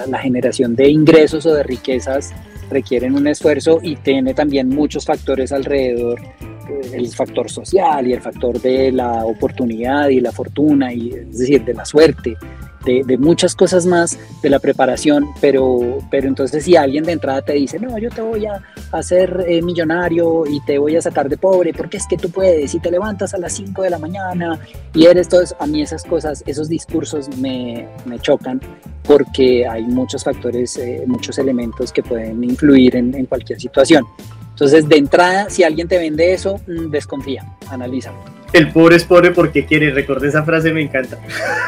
[0.10, 2.34] la, generación de ingresos o de riquezas
[2.72, 6.20] requieren un esfuerzo y tiene también muchos factores alrededor.
[6.94, 11.64] El factor social y el factor de la oportunidad y la fortuna, y, es decir,
[11.64, 12.38] de la suerte
[12.86, 17.54] de, muchas cosas más de la preparación, pero, pero entonces si alguien de entrada te
[17.54, 21.38] dice, no, yo te voy a hacer eh, millonario y te voy a sacar de
[21.38, 24.60] pobre, porque es que tú puedes y te levantas a las 5 de la mañana
[24.94, 28.62] y eres todo a mí esas cosas, esos discursos me, me chocan
[29.04, 34.06] porque hay muchos factores, eh, muchos elementos que pueden influir en, cualquier situación.
[34.52, 38.12] Entonces, de entrada, si alguien te vende eso, mm, desconfía, analiza
[38.54, 39.92] el pobre es pobre porque quiere.
[39.92, 41.18] Recordé esa frase, me encanta.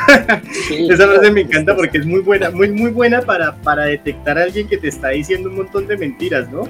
[0.69, 4.43] esa frase me encanta porque es muy buena, muy, muy buena para, para detectar a
[4.43, 6.67] alguien que te está diciendo un montón de mentiras, ¿no?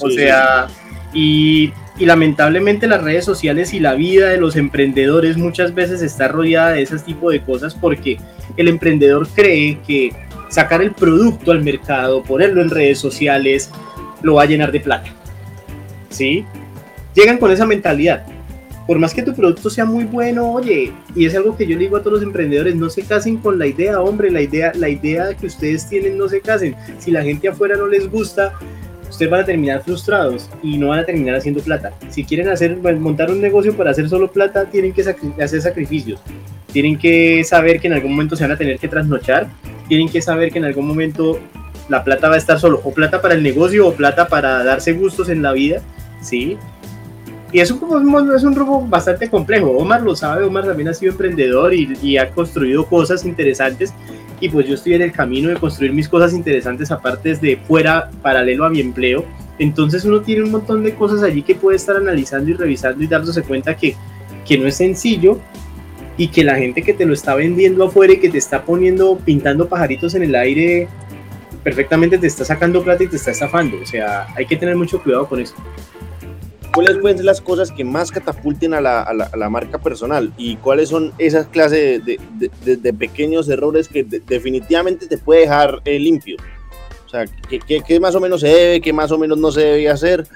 [0.00, 0.68] O sea,
[1.12, 6.28] y, y, lamentablemente las redes sociales y la vida de los emprendedores muchas veces está
[6.28, 8.16] rodeada de ese tipo de cosas porque
[8.56, 10.10] el emprendedor cree que
[10.48, 13.70] sacar el producto al mercado, ponerlo en redes sociales,
[14.22, 15.10] lo va a llenar de plata.
[16.08, 16.46] ¿Sí?
[17.14, 18.24] Llegan con esa mentalidad
[18.90, 21.84] por más que tu producto sea muy bueno, oye, y es algo que yo le
[21.84, 24.88] digo a todos los emprendedores, no se casen con la idea, hombre, la idea, la
[24.88, 26.74] idea que ustedes tienen, no se casen.
[26.98, 28.52] Si la gente afuera no les gusta,
[29.08, 31.92] ustedes van a terminar frustrados y no van a terminar haciendo plata.
[32.08, 36.20] Si quieren hacer, montar un negocio para hacer solo plata, tienen que hacer sacrificios.
[36.72, 39.46] Tienen que saber que en algún momento se van a tener que trasnochar.
[39.86, 41.38] Tienen que saber que en algún momento
[41.88, 44.94] la plata va a estar solo, o plata para el negocio, o plata para darse
[44.94, 45.80] gustos en la vida,
[46.20, 46.58] ¿sí?
[47.52, 49.70] Y es un, es un robo bastante complejo.
[49.70, 53.92] Omar lo sabe, Omar también ha sido emprendedor y, y, ha construido cosas interesantes.
[54.40, 58.10] Y pues yo estoy en el camino de construir mis cosas interesantes aparte de fuera,
[58.22, 59.24] paralelo a mi empleo.
[59.58, 63.06] Entonces uno tiene un montón de cosas allí que puede estar analizando y revisando y
[63.06, 63.94] dándose cuenta que,
[64.46, 65.38] que no es sencillo
[66.16, 69.18] y que la gente que te lo está vendiendo afuera y que te está poniendo,
[69.18, 70.88] pintando pajaritos en el aire,
[71.62, 73.78] perfectamente te está sacando plata y te está estafando.
[73.82, 75.54] O sea, hay que tener mucho cuidado con eso.
[76.72, 79.78] ¿Cuáles pueden ser las cosas que más catapulten a la, a la, a la marca
[79.78, 80.32] personal?
[80.36, 85.80] ¿Y cuáles son esas clases de, de, de, pequeños errores que definitivamente te puede dejar
[85.84, 86.36] eh, limpio?
[87.06, 89.62] O sea, ¿qué, ¿qué, más o menos se debe, qué más o menos no se
[89.62, 90.26] debe hacer?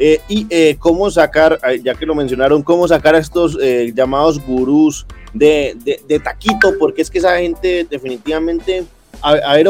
[0.00, 4.44] Eh, y eh, cómo sacar, ya que lo mencionaron, cómo sacar a estos eh, llamados
[4.44, 8.84] gurús de, de, de, taquito, porque es que esa gente definitivamente
[9.24, 9.66] a, ver,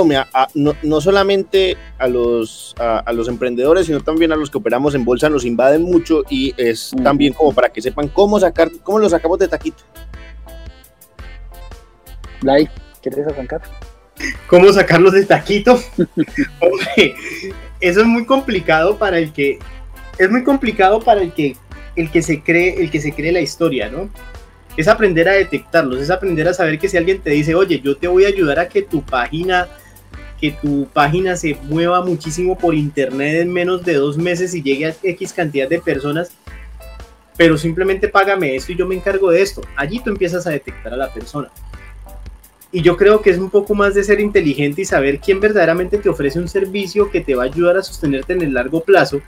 [0.54, 5.04] no, no, solamente a los, a, los emprendedores, sino también a los que operamos en
[5.04, 9.08] bolsa nos invaden mucho y es también como para que sepan cómo sacar, cómo lo
[9.08, 9.84] sacamos de taquito.
[12.42, 13.62] Like, ¿quieres arrancar?
[14.48, 15.78] ¿Cómo sacarlos de taquito?
[16.60, 17.14] Hombre,
[17.80, 19.58] eso es muy complicado para el que
[20.18, 21.56] es muy complicado para el que
[21.96, 24.10] el que se cree el que se cree la historia, ¿no?
[24.76, 27.96] Es aprender a detectarlos, es aprender a saber que si alguien te dice, oye, yo
[27.96, 29.68] te voy a ayudar a que tu página,
[30.40, 34.86] que tu página se mueva muchísimo por internet en menos de dos meses y llegue
[34.86, 36.32] a X cantidad de personas,
[37.36, 39.60] pero simplemente págame esto y yo me encargo de esto.
[39.76, 41.50] Allí tú empiezas a detectar a la persona.
[42.72, 45.96] Y yo creo que es un poco más de ser inteligente y saber quién verdaderamente
[45.98, 49.20] te ofrece un servicio que te va a ayudar a sostenerte en el largo plazo.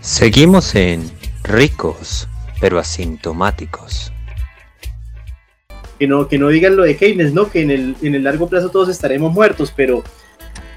[0.00, 1.10] Seguimos en
[1.42, 2.26] Ricos
[2.60, 4.12] pero asintomáticos.
[5.98, 7.50] Que no, que no digan lo de Keynes, ¿no?
[7.50, 10.02] Que en el, en el largo plazo todos estaremos muertos, pero,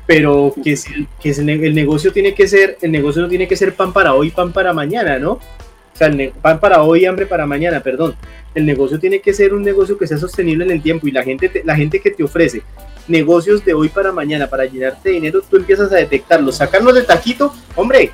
[0.05, 0.77] pero que,
[1.23, 4.51] el, negocio tiene que ser, el negocio no tiene que ser pan para hoy, pan
[4.51, 5.33] para mañana, ¿no?
[5.33, 8.15] O sea, pan para hoy, hambre para mañana, perdón.
[8.55, 11.23] El negocio tiene que ser un negocio que sea sostenible en el tiempo y la
[11.23, 12.61] gente, la gente que te ofrece
[13.07, 17.53] negocios de hoy para mañana para llenarte dinero, tú empiezas a detectarlos, sacarlos de taquito,
[17.75, 18.11] hombre,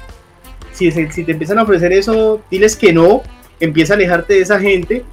[0.73, 3.21] si te empiezan a ofrecer eso, diles que no,
[3.60, 5.04] empieza a alejarte de esa gente,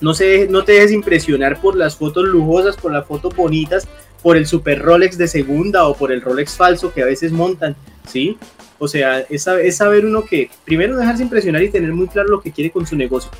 [0.00, 3.88] no, se, no te dejes impresionar por las fotos lujosas, por las fotos bonitas,
[4.22, 7.76] por el super Rolex de segunda o por el Rolex falso que a veces montan,
[8.06, 8.36] ¿sí?
[8.78, 9.44] O sea, es,
[9.76, 12.96] saber uno que primero dejarse impresionar y tener muy claro lo que quiere con su
[12.96, 13.30] negocio.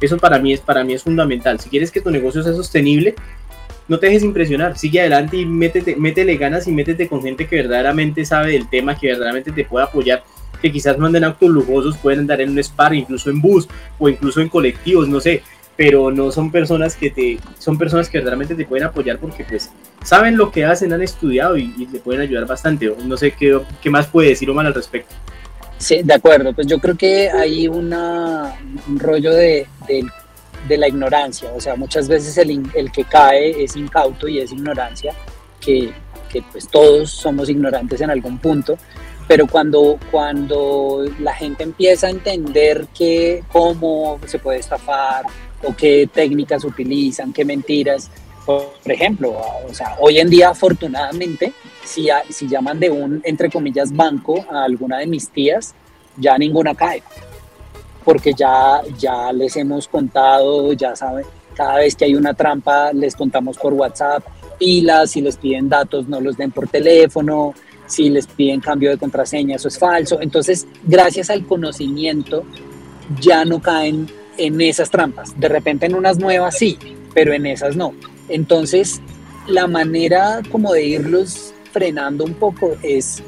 [0.00, 1.60] Eso para mí es, para mí es fundamental.
[1.60, 3.14] Si quieres que tu negocio sea sostenible,
[3.88, 7.56] no te dejes impresionar, sigue adelante y métete, métele ganas y métete con gente que
[7.56, 10.24] verdaderamente sabe del tema, que verdaderamente te pueda apoyar
[10.62, 14.08] que quizás no anden autos lujosos, pueden andar en un spar, incluso en bus o
[14.08, 15.42] incluso en colectivos, no sé,
[15.76, 19.70] pero no son personas que te, son personas que verdaderamente te pueden apoyar porque pues
[20.04, 22.94] saben lo que hacen, han estudiado y, te pueden ayudar bastante.
[23.04, 25.14] No sé qué, qué más puede decir Omar al respecto.
[25.78, 28.54] Sí, de acuerdo, pues yo creo que hay una,
[28.86, 30.06] un rollo de, de,
[30.68, 34.52] de, la ignorancia, o sea, muchas veces el, el, que cae es incauto y es
[34.52, 35.12] ignorancia,
[35.60, 35.92] que,
[36.28, 38.78] que pues todos somos ignorantes en algún punto,
[39.28, 45.24] pero cuando, cuando la gente empieza a entender que, cómo se puede estafar
[45.62, 48.10] o qué técnicas utilizan, qué mentiras,
[48.44, 49.36] por ejemplo,
[49.68, 51.52] o sea, hoy en día afortunadamente,
[51.84, 55.74] si, si llaman de un, entre comillas, banco a alguna de mis tías,
[56.16, 57.02] ya ninguna cae,
[58.04, 63.14] porque ya, ya les hemos contado, ya saben, cada vez que hay una trampa les
[63.14, 64.24] contamos por WhatsApp,
[64.58, 67.54] pilas, si les piden datos no los den por teléfono,
[67.86, 70.20] si les piden cambio de contraseña, eso es falso.
[70.20, 72.44] Entonces, gracias al conocimiento,
[73.20, 75.38] ya no caen en esas trampas.
[75.38, 76.78] De repente en unas nuevas sí,
[77.14, 77.94] pero en esas no.
[78.28, 79.00] Entonces,
[79.46, 83.22] la manera como de irlos frenando un poco es,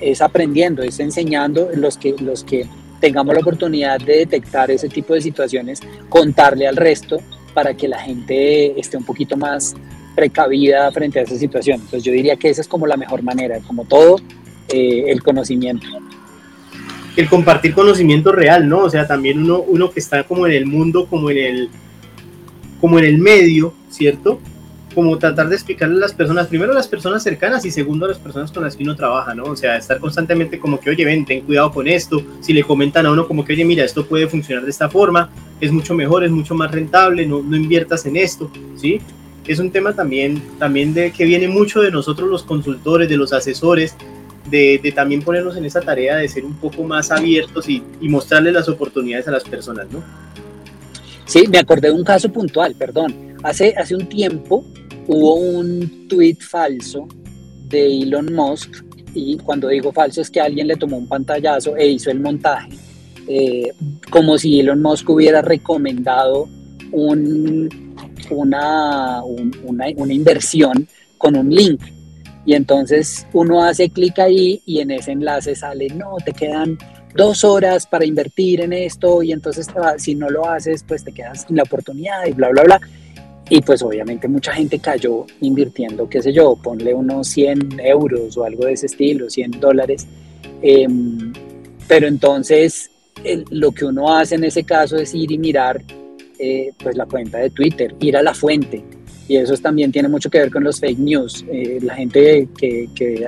[0.00, 2.66] es aprendiendo, es enseñando los que, los que
[3.00, 7.18] tengamos la oportunidad de detectar ese tipo de situaciones, contarle al resto
[7.54, 9.74] para que la gente esté un poquito más
[10.14, 11.76] precavida frente a esa situación.
[11.76, 14.16] Entonces yo diría que esa es como la mejor manera, como todo,
[14.68, 15.86] eh, el conocimiento.
[17.16, 18.84] El compartir conocimiento real, ¿no?
[18.84, 21.70] O sea, también uno, uno que está como en el mundo, como en el,
[22.80, 24.40] como en el medio, ¿cierto?
[24.94, 28.08] Como tratar de explicarle a las personas, primero a las personas cercanas y segundo a
[28.08, 29.44] las personas con las que uno trabaja, ¿no?
[29.44, 32.22] O sea, estar constantemente como que, oye, ven, ten cuidado con esto.
[32.40, 35.30] Si le comentan a uno como que, oye, mira, esto puede funcionar de esta forma,
[35.60, 39.00] es mucho mejor, es mucho más rentable, no, no inviertas en esto, ¿sí?
[39.46, 43.32] Es un tema también, también de que viene mucho de nosotros los consultores, de los
[43.32, 43.96] asesores,
[44.50, 48.52] de, también ponernos en esa tarea de ser un poco más abiertos y, y mostrarles
[48.52, 50.02] las oportunidades a las personas, ¿no?
[51.26, 53.36] Sí, me acordé de un caso puntual, perdón.
[53.44, 54.64] Hace, hace un tiempo
[55.06, 57.06] hubo un tweet falso
[57.68, 61.86] de Elon Musk y cuando digo falso es que alguien le tomó un pantallazo e
[61.86, 62.70] hizo el montaje,
[63.28, 63.72] eh,
[64.10, 66.48] como si Elon Musk hubiera recomendado
[66.92, 67.89] un,
[68.30, 70.88] una, una, inversión
[71.18, 71.80] con un link.
[72.46, 76.78] Y entonces uno hace clic ahí y en ese enlace sale, no, te quedan
[77.14, 79.66] dos horas para invertir en esto y entonces
[79.98, 82.80] si no lo haces, pues te quedas sin la oportunidad y bla, bla, bla.
[83.48, 88.44] Y pues obviamente mucha gente cayó invirtiendo, qué sé yo, ponle unos 100 euros o
[88.44, 90.06] algo de ese estilo, 100 dólares.
[90.62, 91.32] Em,
[91.88, 92.90] pero entonces
[93.50, 95.82] lo que uno hace en ese caso es ir y mirar
[96.40, 98.82] eh, pues la cuenta de Twitter, ir a la fuente.
[99.28, 101.44] Y eso también tiene mucho que ver con los fake news.
[101.52, 103.26] Eh, la gente que, que,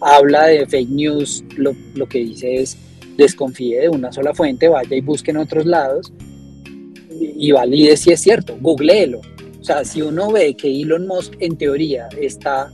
[0.00, 2.76] habla de fake news lo, lo, que dice es
[3.16, 6.12] desconfíe de una sola fuente, vaya y busque en otros lados
[7.10, 9.20] y, valide si es cierto, googleelo.
[9.60, 12.72] O sea, si uno ve que Elon Musk en teoría está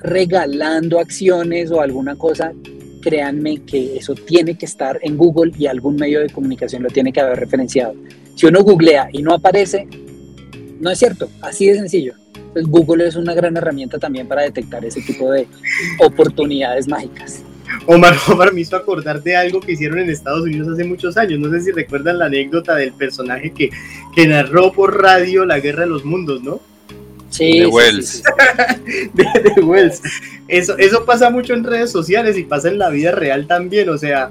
[0.00, 2.52] regalando acciones o alguna cosa,
[3.00, 7.12] créanme que eso tiene que estar en Google y algún medio de comunicación lo tiene
[7.12, 7.94] que haber referenciado.
[8.34, 9.86] Si uno googlea y no aparece,
[10.80, 12.14] no es cierto, así de sencillo.
[12.34, 15.46] Entonces Google es una gran herramienta también para detectar ese tipo de
[15.98, 17.42] oportunidades mágicas.
[17.86, 21.40] Omar, Omar me hizo acordar de algo que hicieron en Estados Unidos hace muchos años.
[21.40, 23.70] No sé si recuerdan la anécdota del personaje que,
[24.14, 26.60] que narró por radio la guerra de los mundos, ¿no?
[27.30, 28.22] Sí, de Wells.
[29.14, 30.02] de, Wells.
[30.48, 33.88] Eso, eso pasa mucho en redes sociales y pasa en la vida real también.
[33.88, 34.30] O sea,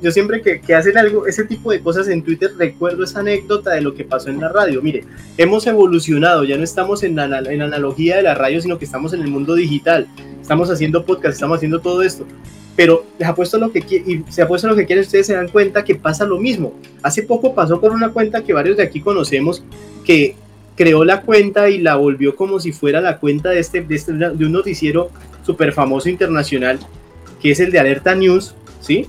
[0.00, 3.70] yo, siempre que, que, hacen algo, ese tipo de cosas en Twitter, recuerdo esa anécdota
[3.72, 4.80] de lo que pasó en la radio.
[4.80, 5.04] Mire,
[5.36, 9.12] hemos evolucionado, ya no estamos en, la, en analogía de la radio, sino que estamos
[9.12, 10.06] en el mundo digital.
[10.40, 12.26] Estamos haciendo podcast, estamos haciendo todo esto
[12.74, 15.84] pero les apuesto lo que y se apuesto lo que quieren ustedes se dan cuenta
[15.84, 16.72] que pasa lo mismo.
[17.02, 19.62] Hace poco pasó con una cuenta que varios de aquí conocemos
[20.04, 20.36] que
[20.76, 24.12] creó la cuenta y la volvió como si fuera la cuenta de, este, de, este,
[24.12, 25.10] de un noticiero
[25.44, 26.78] súper famoso internacional,
[27.40, 29.06] que es el de Alerta News, ¿sí?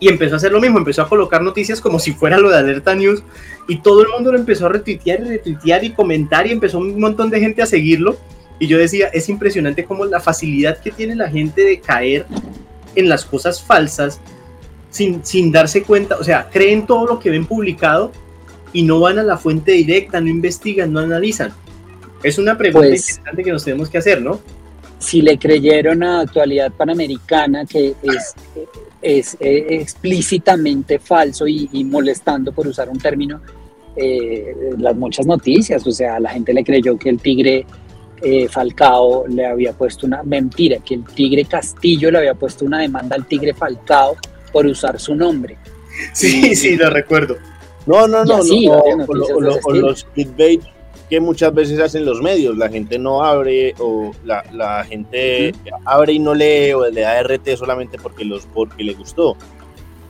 [0.00, 2.58] Y empezó a hacer lo mismo, empezó a colocar noticias como si fuera lo de
[2.58, 3.22] Alerta News,
[3.66, 6.98] y todo el mundo lo empezó a retuitear y retuitear y comentar, y empezó un
[7.00, 8.16] montón de gente a seguirlo.
[8.60, 12.26] Y yo decía, es impresionante como la facilidad que tiene la gente de caer
[12.94, 14.20] en las cosas falsas
[14.90, 18.12] sin, sin darse cuenta, o sea, creen todo lo que ven publicado
[18.72, 21.52] y no van a la fuente directa, no investigan, no analizan.
[22.22, 24.40] Es una pregunta pues, interesante que nos tenemos que hacer, ¿no?
[24.98, 28.34] Si le creyeron a Actualidad Panamericana que es,
[29.00, 33.40] es, eh, explícitamente falso y, molestando por usar un término,
[33.96, 37.66] eh, las muchas noticias, o sea, la gente le creyó que el tigre
[38.22, 42.80] eh, Falcao le había puesto una mentira, que el tigre Castillo le había puesto una
[42.80, 44.16] demanda al tigre Falcao
[44.52, 45.58] por usar su nombre.
[46.12, 47.36] Sí, sí, lo recuerdo.
[47.86, 50.62] No, no, no, o, los clickbait
[51.08, 56.12] que muchas veces hacen los medios, la gente no abre o la, la gente abre
[56.12, 59.36] y no lee o le da RT solamente porque los porque le gustó.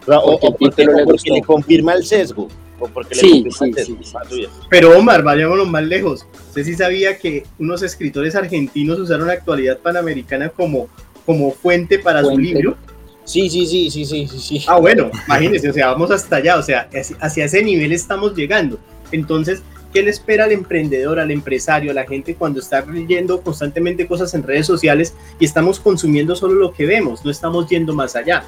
[0.07, 0.87] O, porque,
[1.27, 2.49] le, confirma el sesgo.
[2.81, 6.27] O porque sí, le sí, sí, sí, Pero Omar, vayámonos más lejos.
[6.49, 10.89] Usted sí sabía que unos escritores argentinos usaron la actualidad panamericana como,
[11.27, 12.77] como fuente para su libro.
[13.25, 14.65] Sí, sí, sí, sí, sí, sí.
[14.67, 16.89] Ah, bueno, imagínense, o sea, vamos hasta allá, o sea,
[17.21, 18.79] hacia ese nivel estamos llegando.
[19.13, 24.07] Entonces, ¿qué le espera al emprendedor, al empresario, a la gente cuando está leyendo constantemente
[24.07, 28.17] cosas en redes sociales y estamos consumiendo solo lo que vemos, no estamos yendo más
[28.17, 28.45] allá?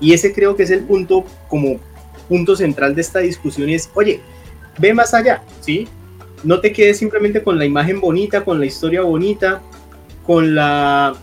[0.00, 1.78] Y ese creo que es el punto como
[2.28, 4.20] punto central de esta discusión es, oye,
[4.78, 5.88] ve más allá, ¿sí?
[6.42, 9.60] No te quedes simplemente con la imagen bonita, con la historia bonita,
[10.24, 11.14] con la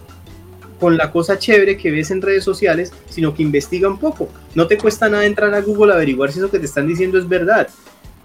[0.79, 4.29] con la cosa chévere que ves en redes sociales, sino que investiga un poco.
[4.53, 7.17] No te cuesta nada entrar a Google a averiguar si eso que te están diciendo
[7.17, 7.67] es verdad.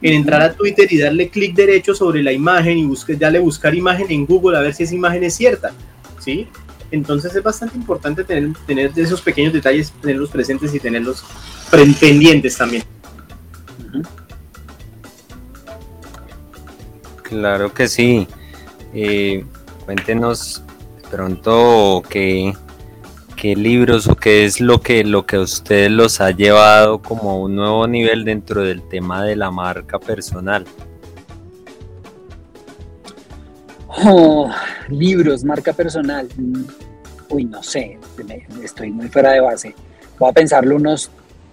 [0.02, 3.74] En entrar a Twitter y darle clic derecho sobre la imagen y busque, darle buscar
[3.74, 5.72] imagen en Google a ver si esa imagen es cierta.
[6.18, 6.48] ¿sí?
[6.90, 11.24] Entonces es bastante importante tener, tener esos pequeños detalles, tenerlos presentes y tenerlos
[12.00, 12.82] pendientes también.
[17.22, 18.28] Claro que sí.
[18.92, 19.44] Eh,
[19.86, 20.62] cuéntenos
[21.10, 22.52] pronto qué,
[23.42, 27.30] qué libros o qué es lo que, lo que a ustedes los ha llevado como
[27.30, 30.64] a un nuevo nivel dentro del tema de la marca personal.
[33.88, 34.48] Oh,
[34.88, 36.28] libros, marca personal.
[36.36, 36.62] Mm,
[37.30, 37.98] uy, no sé,
[38.62, 39.74] estoy muy fuera de base.
[40.20, 41.10] Voy a pensarlo unos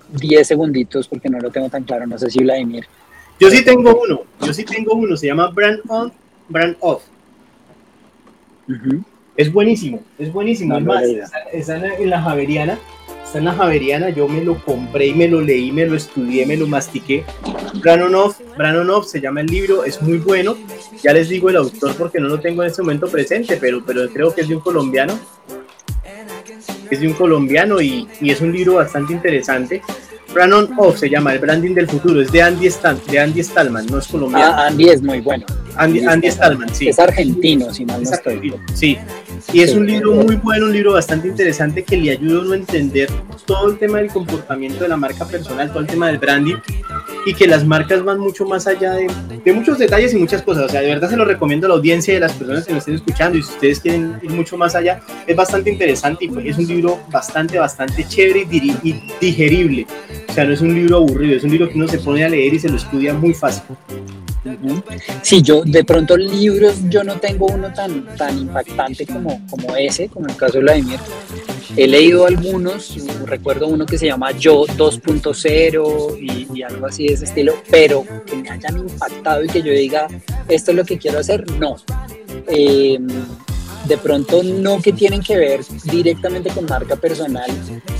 [0.09, 2.05] 10 segunditos porque no lo tengo tan claro.
[2.05, 2.85] No sé si Vladimir.
[3.39, 6.13] Yo sí tengo uno, yo sí tengo uno, se llama Brand On,
[6.49, 7.01] Brand Off.
[9.39, 10.75] Es buenísimo, es buenísimo.
[10.75, 11.01] Además,
[11.53, 12.77] está, en, la Javeriana,
[13.23, 16.45] está en la Javeriana, yo me lo compré y me lo leí, me lo estudié,
[16.45, 17.23] me lo mastiqué.
[17.81, 20.57] Brandon Off se llama el libro, es muy bueno.
[21.01, 24.09] Ya les digo el autor porque no lo tengo en este momento presente, pero, pero
[24.09, 25.17] creo que es de un colombiano.
[26.91, 29.81] Es de un colombiano y, y es un libro bastante interesante.
[30.33, 33.85] Brandon Off se llama El Branding del Futuro, es de Andy, Stan, de Andy Stallman,
[33.87, 34.53] no es colombiano.
[34.55, 35.45] Ah, Andy es muy bueno.
[35.75, 36.89] Andy, Andy Stallman, sí.
[36.89, 38.53] Es argentino, si mal no estoy.
[38.73, 38.97] Sí,
[39.53, 42.53] y es un libro muy bueno, un libro bastante interesante que le ayuda a uno
[42.53, 43.09] a entender
[43.45, 46.57] todo el tema del comportamiento de la marca personal, todo el tema del branding.
[47.25, 49.09] Y que las marcas van mucho más allá de,
[49.43, 50.65] de, muchos detalles y muchas cosas.
[50.65, 52.73] O sea, de verdad se lo recomiendo a la audiencia y a las personas que
[52.73, 56.29] me estén escuchando y si ustedes quieren ir mucho más allá, es bastante interesante y
[56.29, 59.85] pues es un libro bastante, bastante chévere y, digerible.
[60.39, 62.53] Sea, no es un libro aburrido, es un libro que uno se pone a leer
[62.53, 63.63] y se lo estudia muy fácil.
[65.21, 70.07] Sí, yo de pronto libros, yo no tengo uno tan, tan impactante como, como ese,
[70.07, 70.97] como el caso de Vladimir.
[71.75, 77.15] He leído algunos, recuerdo uno que se llama Yo 2.0 y, y, algo así de
[77.15, 80.07] ese estilo, pero que me hayan impactado y que yo diga,
[80.47, 81.75] esto es lo que quiero hacer, no.
[82.47, 82.97] Eh,
[83.89, 87.49] de pronto no que tienen que ver directamente con marca personal,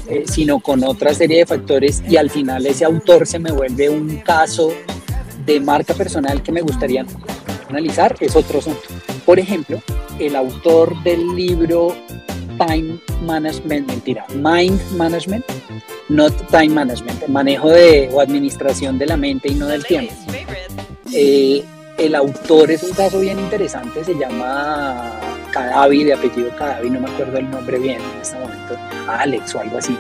[0.07, 3.89] eh, sino con otra serie de factores y al final ese autor se me vuelve
[3.89, 4.71] un caso
[5.45, 7.03] de marca personal que me gustaría
[7.67, 8.81] analizar, es otro asunto.
[9.25, 9.81] Por ejemplo,
[10.19, 11.95] el autor del libro
[12.59, 15.43] Time Management, mentira, Mind Management,
[16.07, 20.13] not Time Management, manejo de o administración de la mente y no del tiempo.
[21.11, 21.63] Eh,
[21.99, 25.11] el autor es un caso bien interesante, se llama
[25.51, 28.77] Cadavi, de apellido Cadavi, no me acuerdo el nombre bien en este momento,
[29.07, 29.97] Alex o algo así.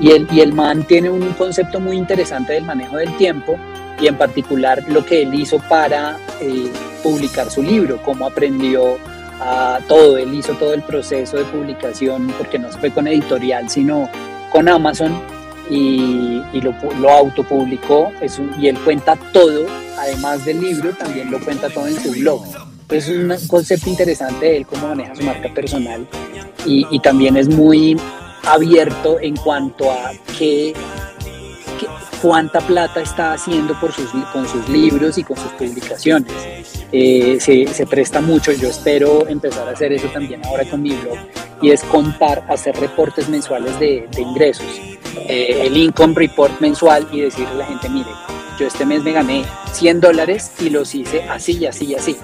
[0.00, 3.58] Y el, y el man tiene un concepto muy interesante del manejo del tiempo
[4.00, 6.70] y en particular lo que él hizo para eh,
[7.02, 8.98] publicar su libro, cómo aprendió
[9.40, 14.08] a todo, él hizo todo el proceso de publicación porque no fue con editorial, sino
[14.50, 15.20] con Amazon
[15.72, 18.12] y, y lo, lo, autopublicó
[18.60, 19.66] y él cuenta todo,
[19.98, 22.44] además del libro, también lo cuenta todo en su blog.
[22.90, 26.06] Es un concepto interesante de él, cómo maneja su marca personal
[26.66, 27.96] y, y también es muy
[28.44, 30.74] abierto en cuanto a qué,
[32.22, 36.32] cuánta plata está haciendo por sus, con sus libros y con sus publicaciones.
[36.92, 41.18] Eh, se, presta mucho, yo espero empezar a hacer eso también ahora con mi blog,
[41.60, 44.66] y es contar, hacer reportes mensuales de, de ingresos,
[45.28, 48.10] eh, el income report mensual y decirle a la gente, mire,
[48.58, 52.16] yo este mes me gané 100 dólares y los hice así y así y así.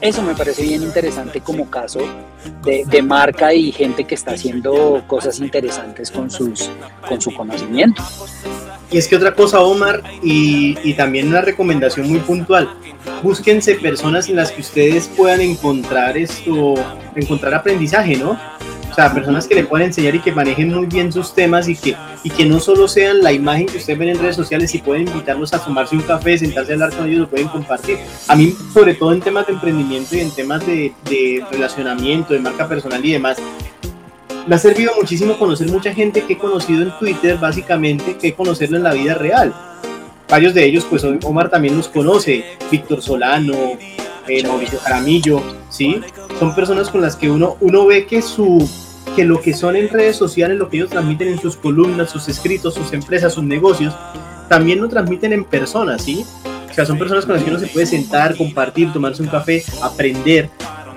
[0.00, 2.00] Eso me parece bien interesante como caso
[2.64, 6.70] de, de, marca y gente que está haciendo cosas interesantes con, sus,
[7.08, 8.02] con su conocimiento.
[8.90, 12.68] Y es que otra cosa, Omar, y, y, también una recomendación muy puntual,
[13.22, 16.74] búsquense personas en las que ustedes puedan encontrar esto,
[17.16, 18.38] encontrar aprendizaje, ¿no?
[18.90, 21.76] O sea, personas que le puedan enseñar y que manejen muy bien sus temas y
[21.76, 24.78] que, y que no solo sean la imagen que ustedes ven en redes sociales y
[24.78, 27.98] pueden invitarlos a tomarse un café, sentarse a hablar con ellos, lo pueden compartir.
[28.28, 32.40] A mí, sobre todo en temas de emprendimiento y en temas de, de relacionamiento, de
[32.40, 33.36] marca personal y demás,
[34.46, 38.76] me ha servido muchísimo conocer mucha gente que he conocido en Twitter, básicamente, que conocerlo
[38.76, 39.52] en la vida real.
[40.28, 43.54] Varios de ellos, pues Omar también los conoce, Víctor Solano,
[44.28, 46.00] eh, Mauricio Jaramillo, ¿sí?
[46.38, 48.68] Son personas con las que uno, uno ve que, su,
[49.14, 52.28] que lo que son en redes sociales, lo que ellos transmiten en sus columnas, sus
[52.28, 53.94] escritos, sus empresas, sus negocios,
[54.48, 56.24] también lo transmiten en persona, ¿sí?
[56.70, 59.64] O sea, son personas con las que uno se puede sentar, compartir, tomarse un café,
[59.82, 60.50] aprender,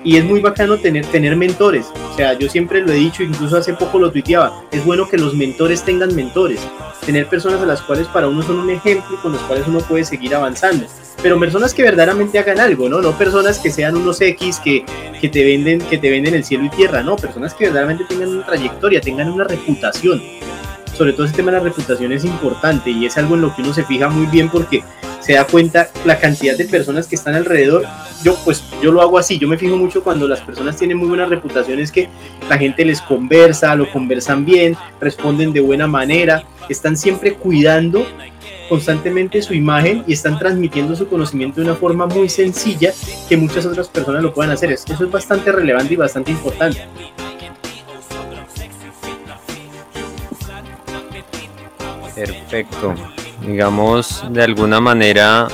[0.04, 1.86] y es muy bacano tener, tener mentores.
[2.12, 5.18] O sea, yo siempre lo he dicho, incluso hace poco lo tuiteaba, es bueno que
[5.18, 6.60] los mentores tengan mentores,
[7.04, 9.80] tener personas a las cuales para uno son un ejemplo y con las cuales uno
[9.80, 10.86] puede seguir avanzando.
[11.22, 13.02] Pero personas que verdaderamente hagan algo, ¿no?
[13.02, 14.86] No personas que sean unos X que,
[15.20, 18.30] que, te venden, que te venden el cielo y tierra, no, personas que verdaderamente tengan
[18.30, 20.22] una trayectoria, tengan una reputación.
[20.94, 23.62] Sobre todo ese tema de la reputación es importante y es algo en lo que
[23.62, 24.82] uno se fija muy bien porque
[25.20, 27.84] se da cuenta la cantidad de personas que están alrededor.
[28.24, 31.08] Yo pues yo lo hago así, yo me fijo mucho cuando las personas tienen muy
[31.08, 32.08] buena reputación es que
[32.48, 38.06] la gente les conversa, lo conversan bien, responden de buena manera, están siempre cuidando
[38.68, 42.92] constantemente su imagen y están transmitiendo su conocimiento de una forma muy sencilla
[43.28, 44.70] que muchas otras personas lo puedan hacer.
[44.72, 46.84] Eso es bastante relevante y bastante importante.
[52.14, 52.94] Perfecto
[53.46, 55.48] digamos, de alguna manera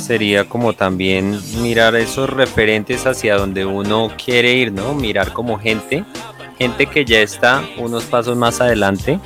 [0.00, 4.94] sería como también mirar esos referentes hacia donde uno quiere ir, ¿no?
[4.94, 6.04] Mirar como gente,
[6.58, 9.18] gente que ya está unos pasos más adelante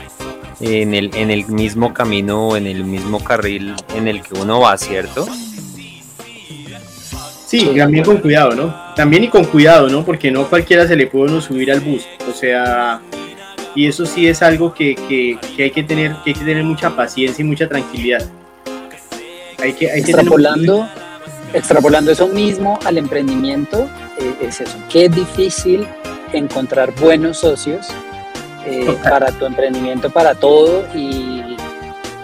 [0.60, 4.76] en el, en el mismo camino, en el mismo carril en el que uno va,
[4.78, 5.26] ¿cierto?
[7.46, 8.74] Sí, también con cuidado, ¿no?
[8.94, 10.04] También y con cuidado, ¿no?
[10.04, 12.06] Porque no cualquiera se le puede uno subir al bus.
[12.28, 13.00] O sea,
[13.78, 16.64] y eso sí es algo que, que, que, hay, que, tener, que hay que tener
[16.64, 18.26] mucha paciencia y mucha tranquilidad.
[19.62, 20.88] Hay que, hay extrapolando,
[21.52, 25.86] que extrapolando eso mismo al emprendimiento, eh, es eso, qué difícil
[26.32, 27.86] encontrar buenos socios
[28.66, 31.56] eh, para tu emprendimiento, para todo y,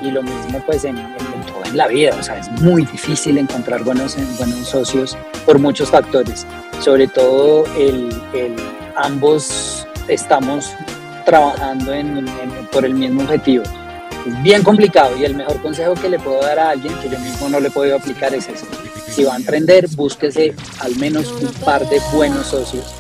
[0.03, 1.15] y lo mismo pues en, en,
[1.47, 5.89] todo en la vida, o sea, es muy difícil encontrar buenos, buenos socios por muchos
[5.89, 6.49] factores,
[6.81, 8.57] sobre todo el, el
[8.97, 10.75] ambos estamos
[11.25, 12.27] trabajando en,
[12.71, 13.65] por el mismo objetivo.
[14.27, 17.19] Es bien complicado y el mejor consejo que le puedo dar a alguien que yo
[17.19, 18.67] mismo no le puedo aplicar es eso.
[19.09, 22.95] Si va a emprender, búsquese al menos un par de buenos socios,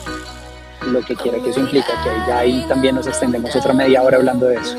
[0.82, 4.18] lo que quiera que eso implica, que ya ahí también nos extendemos otra media hora
[4.18, 4.76] hablando de eso.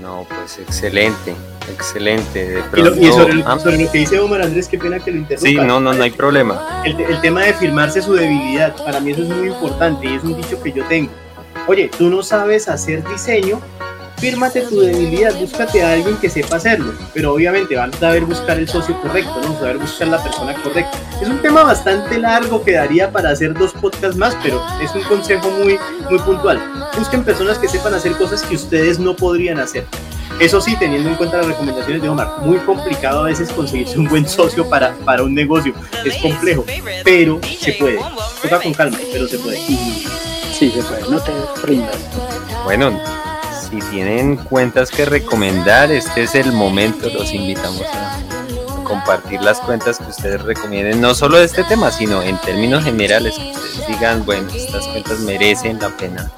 [0.00, 1.34] No, pues excelente,
[1.72, 2.62] excelente.
[2.96, 5.48] y, sobre, lo, que dice Omar Andrés, qué pena que lo interrumpa.
[5.48, 6.82] Sí, no, no, no hay problema.
[6.84, 10.24] El, el tema de firmarse su debilidad, para mí eso es muy importante y es
[10.24, 11.10] un dicho que yo tengo.
[11.66, 13.60] Oye, tú no sabes hacer diseño,
[14.18, 18.58] fírmate tu debilidad, búscate a alguien que sepa hacerlo, pero obviamente van a saber buscar
[18.58, 19.58] el socio correcto, ¿no?
[19.58, 20.98] saber buscar la persona correcta.
[21.20, 25.02] Es un tema bastante largo que daría para hacer dos podcasts más, pero es un
[25.02, 25.78] consejo muy,
[26.10, 26.60] muy puntual.
[26.98, 29.84] Busquen personas que sepan hacer cosas que ustedes no podrían hacer.
[30.40, 34.06] Eso sí, teniendo en cuenta las recomendaciones de Omar, muy complicado a veces conseguirse un
[34.06, 35.74] buen socio para, para un negocio.
[36.04, 36.64] Es complejo,
[37.04, 37.98] pero se puede.
[38.42, 39.56] Toca con calma, pero se puede.
[39.58, 41.32] Sí, se puede, no te
[41.64, 41.96] rindas.
[42.64, 43.00] Bueno,
[43.68, 48.18] si tienen cuentas que recomendar, este es el momento, los invitamos a
[48.84, 53.34] compartir las cuentas que ustedes recomienden, no solo de este tema, sino en términos generales,
[53.34, 56.30] que ustedes digan, bueno, estas cuentas merecen la pena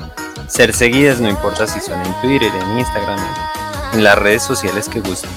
[0.51, 3.50] ser seguidas, no importa si son en Twitter, en Instagram, en,
[3.95, 5.31] las redes sociales que gusten.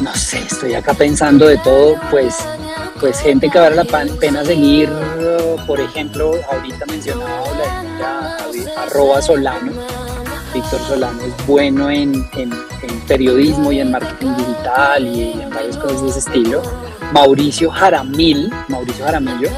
[0.00, 2.34] No sé, estoy acá pensando de todo, pues
[3.00, 4.88] pues gente que vale la pena seguir,
[5.66, 9.72] por ejemplo, ahorita mencionaba la arroba Solano.
[10.54, 12.24] Víctor Solano es bueno en,
[13.06, 16.62] periodismo y en marketing digital y, en varias cosas de ese estilo.
[17.12, 19.48] Mauricio Jaramil, Mauricio Jaramillo,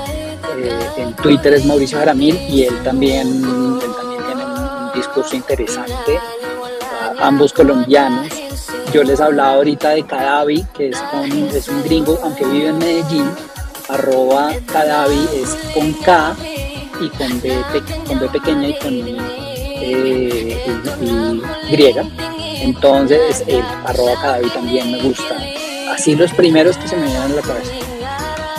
[0.59, 3.45] eh, en Twitter es Mauricio Jaramil y él también,
[4.97, 6.19] discurso interesante,
[7.21, 8.47] ambos colombianos
[8.93, 11.03] yo les hablaba ahorita de Cadavi, que es,
[11.55, 13.31] es un gringo, aunque vive en Medellín,
[13.89, 16.37] arroba Cadavi es con K
[17.01, 17.63] y con B,
[18.07, 18.95] con pequeña y con
[19.83, 20.59] eh,
[21.71, 22.05] griega.
[22.63, 25.37] Entonces, el arroba Cadavi también me gusta.
[25.93, 27.73] Así los primeros que se me vienen a la cabeza.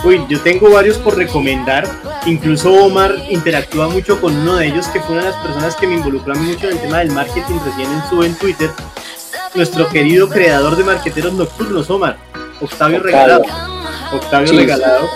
[0.04, 1.88] Uy, yo tengo varios por recomendar.
[2.28, 5.88] Incluso Omar interactúa mucho con uno de ellos, que fue una de las personas que
[5.88, 8.70] me involucró mucho en el tema del marketing recién en su en Twitter,
[9.56, 12.18] nuestro querido creador de marqueteros nocturnos, Omar,
[12.60, 13.44] Octavio, Regalado.
[14.12, 15.08] Octavio Regalado.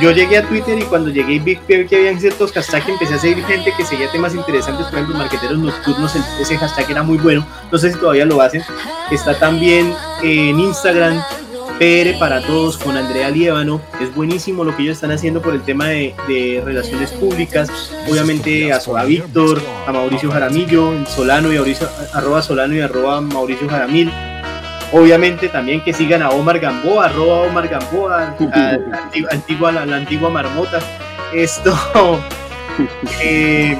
[0.00, 3.44] yo llegué a Twitter y cuando llegué vi que habían ciertos hashtags, empecé a seguir
[3.44, 7.78] gente que seguía temas interesantes, por ejemplo, marqueteros nocturnos, ese hashtag era muy bueno, no
[7.78, 8.64] sé si todavía lo hacen.
[9.12, 11.22] Está también en Instagram,
[11.78, 13.82] PR para todos con Andrea Liévano.
[14.00, 17.92] Es buenísimo lo que ellos están haciendo por el tema de, relaciones públicas.
[18.10, 23.68] Obviamente a Soda Víctor, a Mauricio Jaramillo, Solano y Mauricio, arroba Solano y arroba Mauricio
[23.68, 24.10] Jaramil.
[24.92, 30.30] Obviamente también que sigan a Omar Gamboa, arroba Omar Gamboa, a, la, antigua, la, antigua
[30.30, 30.78] marmota.
[31.32, 31.76] Esto.
[33.22, 33.74] Eh,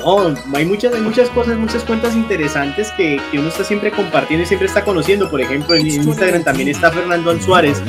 [0.00, 4.46] no, hay muchas, hay muchas cosas, muchas cuentas interesantes que, uno está siempre compartiendo y
[4.46, 5.30] siempre está conociendo.
[5.30, 7.82] Por ejemplo, en Instagram también está Fernando Suárez,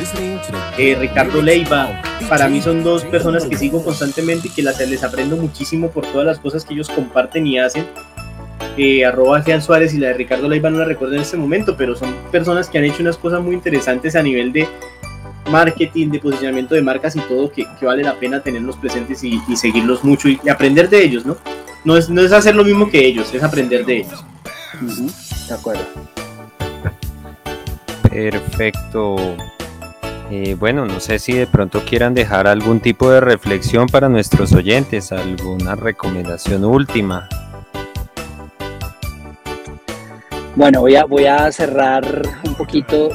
[0.77, 2.01] eh, Ricardo Leiva.
[2.29, 6.25] Para mí son dos personas que sigo constantemente y que les aprendo muchísimo por todas
[6.25, 7.85] las cosas que ellos comparten y hacen.
[8.77, 11.75] Eh, arroba Jean Suárez y la de Ricardo Leiva no la recuerdo en este momento,
[11.75, 14.67] pero son personas que han hecho unas cosas muy interesantes a nivel de
[15.49, 20.03] marketing, de posicionamiento de marcas y todo, que, vale la pena tenerlos presentes y, seguirlos
[20.03, 21.35] mucho y aprender de ellos, ¿no?
[21.83, 24.23] No es, no es hacer lo mismo que ellos, es aprender de ellos.
[25.47, 25.83] De acuerdo.
[28.09, 29.15] Perfecto.
[30.29, 34.53] Eh, bueno, no sé si de pronto quieran dejar algún tipo de reflexión para nuestros
[34.53, 37.27] oyentes, alguna recomendación última.
[40.55, 42.05] Bueno, voy a, voy a cerrar
[42.45, 43.09] un poquito,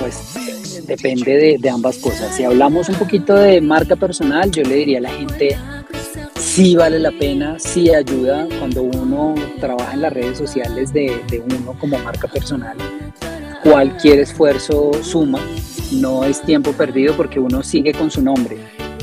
[0.00, 2.34] pues depende de, de ambas cosas.
[2.36, 5.56] Si hablamos un poquito de marca personal, yo le diría a la gente
[6.50, 11.76] sí vale la pena, sí ayuda cuando uno trabaja en las redes sociales de, uno
[11.78, 12.76] como marca personal.
[13.62, 15.38] Cualquier esfuerzo suma,
[15.92, 18.56] no es tiempo perdido porque uno sigue con su nombre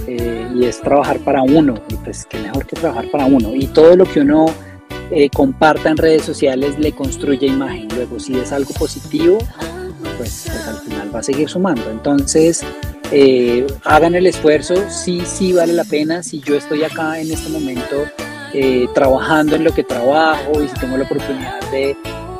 [0.07, 1.75] eh, y es trabajar para uno.
[1.87, 3.55] Y pues qué mejor que trabajar para uno.
[3.55, 4.47] Y todo lo que uno
[5.09, 7.87] eh, comparta en redes sociales le construye imagen.
[7.95, 9.37] Luego, si es algo positivo,
[10.17, 11.89] pues, pues al final va a seguir sumando.
[11.91, 12.65] Entonces,
[13.11, 17.49] eh, hagan el esfuerzo, sí, sí vale la pena, si yo estoy acá en este
[17.49, 18.05] momento
[18.53, 21.95] eh, trabajando en lo que trabajo y si tengo la oportunidad de,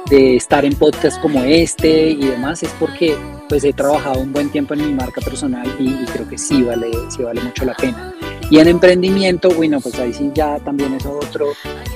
[0.09, 3.13] estar en podcasts como este y demás, es porque
[3.49, 6.89] pues he trabajado un buen tiempo en mi marca personal y, creo que sí vale,
[7.09, 8.13] sí vale mucho la pena.
[8.49, 11.47] Y en emprendimiento, bueno, pues ahí sí ya también es otro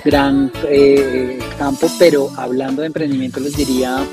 [0.04, 4.06] gran eh, campo, pero hablando de emprendimiento les diría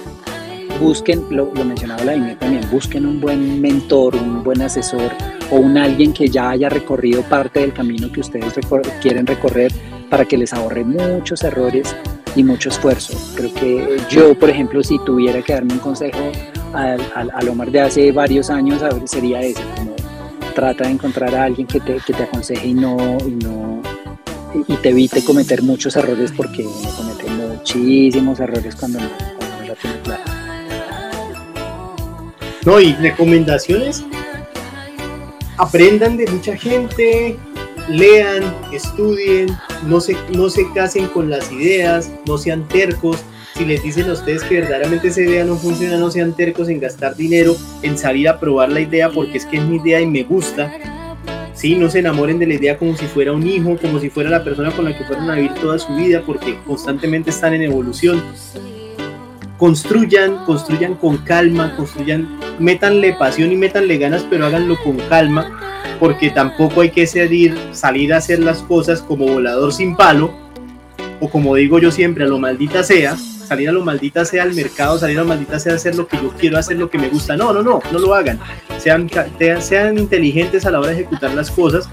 [0.81, 5.11] busquen, lo, lo mencionaba Vladimir también, busquen un buen mentor, un buen asesor
[5.51, 8.55] o un alguien que ya haya recorrido parte del camino que ustedes
[9.01, 9.72] quieren recorrer
[10.11, 11.95] para que les ahorre muchos errores
[12.37, 13.14] y mucho esfuerzo.
[13.35, 16.31] Creo que yo, por ejemplo, si tuviera que darme un consejo
[16.72, 19.95] al, al, Omar de hace varios años, sería ese, como
[20.55, 23.83] trata de encontrar a alguien que te, que te aconseje y no, y no
[24.66, 29.38] y te evite cometer muchos errores porque uno comete muchísimos errores cuando no,
[32.65, 34.05] No, y recomendaciones,
[35.57, 37.37] aprendan de mucha gente,
[37.89, 38.43] lean,
[38.73, 39.49] estudien,
[39.87, 43.19] no se, no se casen con las ideas, no sean tercos.
[43.55, 46.81] Si les dicen a ustedes que verdaderamente esa idea no funciona, no sean tercos en
[46.81, 50.07] gastar dinero, en salir a probar la idea porque es que es mi idea y
[50.07, 50.73] me gusta.
[51.55, 54.31] Sí, no se enamoren de la idea como si fuera un hijo, como si fuera
[54.31, 57.63] la persona con la que fueron a vivir toda su vida, porque constantemente están en
[57.63, 58.23] evolución.
[59.59, 65.59] Construyan, construyan con calma, construyan, métanle pasión y métanle ganas, pero háganlo con calma
[65.99, 70.33] porque tampoco hay que salir, salir a hacer las cosas como volador sin palo,
[71.21, 74.55] o como digo yo siempre, a lo maldita sea, salir a lo maldita sea al
[74.55, 77.09] mercado, salir a lo maldita sea hacer lo que yo quiero, hacer lo que me
[77.09, 77.37] gusta.
[77.37, 78.39] No, no, no, no lo hagan.
[78.79, 79.11] Sean,
[79.61, 81.89] sean inteligentes a la hora de ejecutar las cosas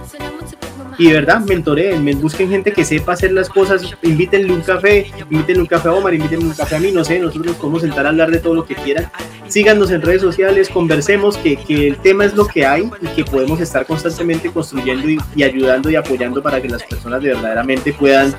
[0.98, 5.62] y de verdad mentoreen, busquen gente que sepa hacer las cosas, invítenle un café, invítenle
[5.62, 8.06] un café a Omar, invítenle un café a mí, no sé, nosotros nos podemos sentar
[8.06, 9.10] a hablar de todo lo que quieran.
[9.48, 13.26] Síganos en redes sociales, conversemos, que, que el tema es lo que hay y que
[13.26, 17.94] podemos estar constantemente construyendo y, y ayudando y apoyando para que las personas de verdaderamente
[17.94, 18.34] puedan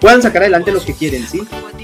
[0.00, 1.42] puedan sacar adelante lo que quieren, ¿sí?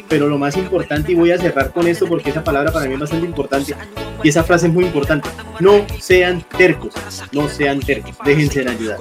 [0.08, 2.94] Pero lo más importante, y voy a cerrar con esto porque esa palabra para mí
[2.94, 3.74] es bastante importante,
[4.22, 5.28] y esa frase es muy importante,
[5.60, 6.94] no sean tercos,
[7.32, 8.98] no sean tercos, déjense en ayudar.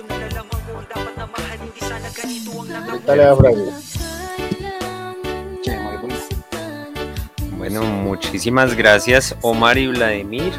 [7.57, 10.51] Bueno, muchísimas gracias Omar y Vladimir.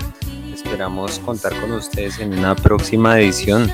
[0.53, 3.71] Esperamos contar con ustedes en una próxima edición.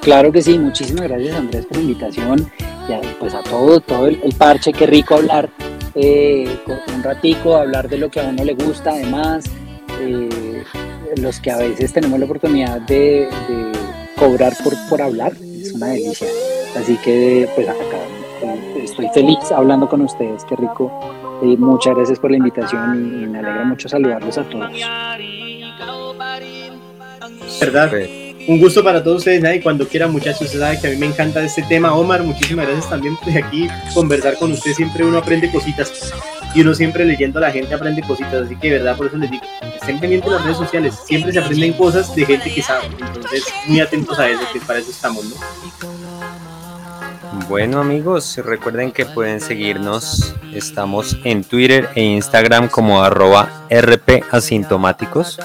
[0.00, 2.50] Claro que sí, muchísimas gracias Andrés por la invitación
[2.88, 5.50] y pues a todo, todo el, parche, qué rico hablar
[5.94, 6.58] eh,
[6.94, 9.44] un ratico, hablar de lo que a uno le gusta además,
[10.00, 10.62] eh,
[11.16, 13.28] los que a veces tenemos la oportunidad de,
[14.16, 16.28] cobrar por, por hablar, es una delicia.
[16.76, 17.80] Así que pues acá
[18.42, 20.90] eh, estoy feliz hablando con ustedes, qué rico.
[21.42, 24.70] y muchas gracias por la invitación y, me alegra mucho saludarlos a todos.
[27.60, 27.92] ¿Verdad?
[28.46, 31.42] Un gusto para todos ustedes, y cuando quieran muchachos, saben que a mí me encanta
[31.42, 31.94] este tema.
[31.94, 36.12] Omar, muchísimas gracias también por aquí conversar con usted, siempre uno aprende cositas
[36.54, 39.30] y uno siempre leyendo a la gente aprende cositas, así que verdad por eso les
[39.30, 39.44] digo,
[39.74, 43.44] estén pendientes de las redes sociales, siempre se aprenden cosas de gente que sabe, entonces
[43.66, 45.36] muy atentos a eso, que para eso estamos, ¿no?
[47.46, 55.38] Bueno amigos, recuerden que pueden seguirnos, estamos en Twitter e Instagram como arroba rpasintomáticos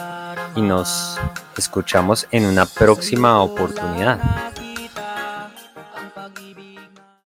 [0.55, 1.19] y nos
[1.57, 4.52] escuchamos en una próxima oportunidad.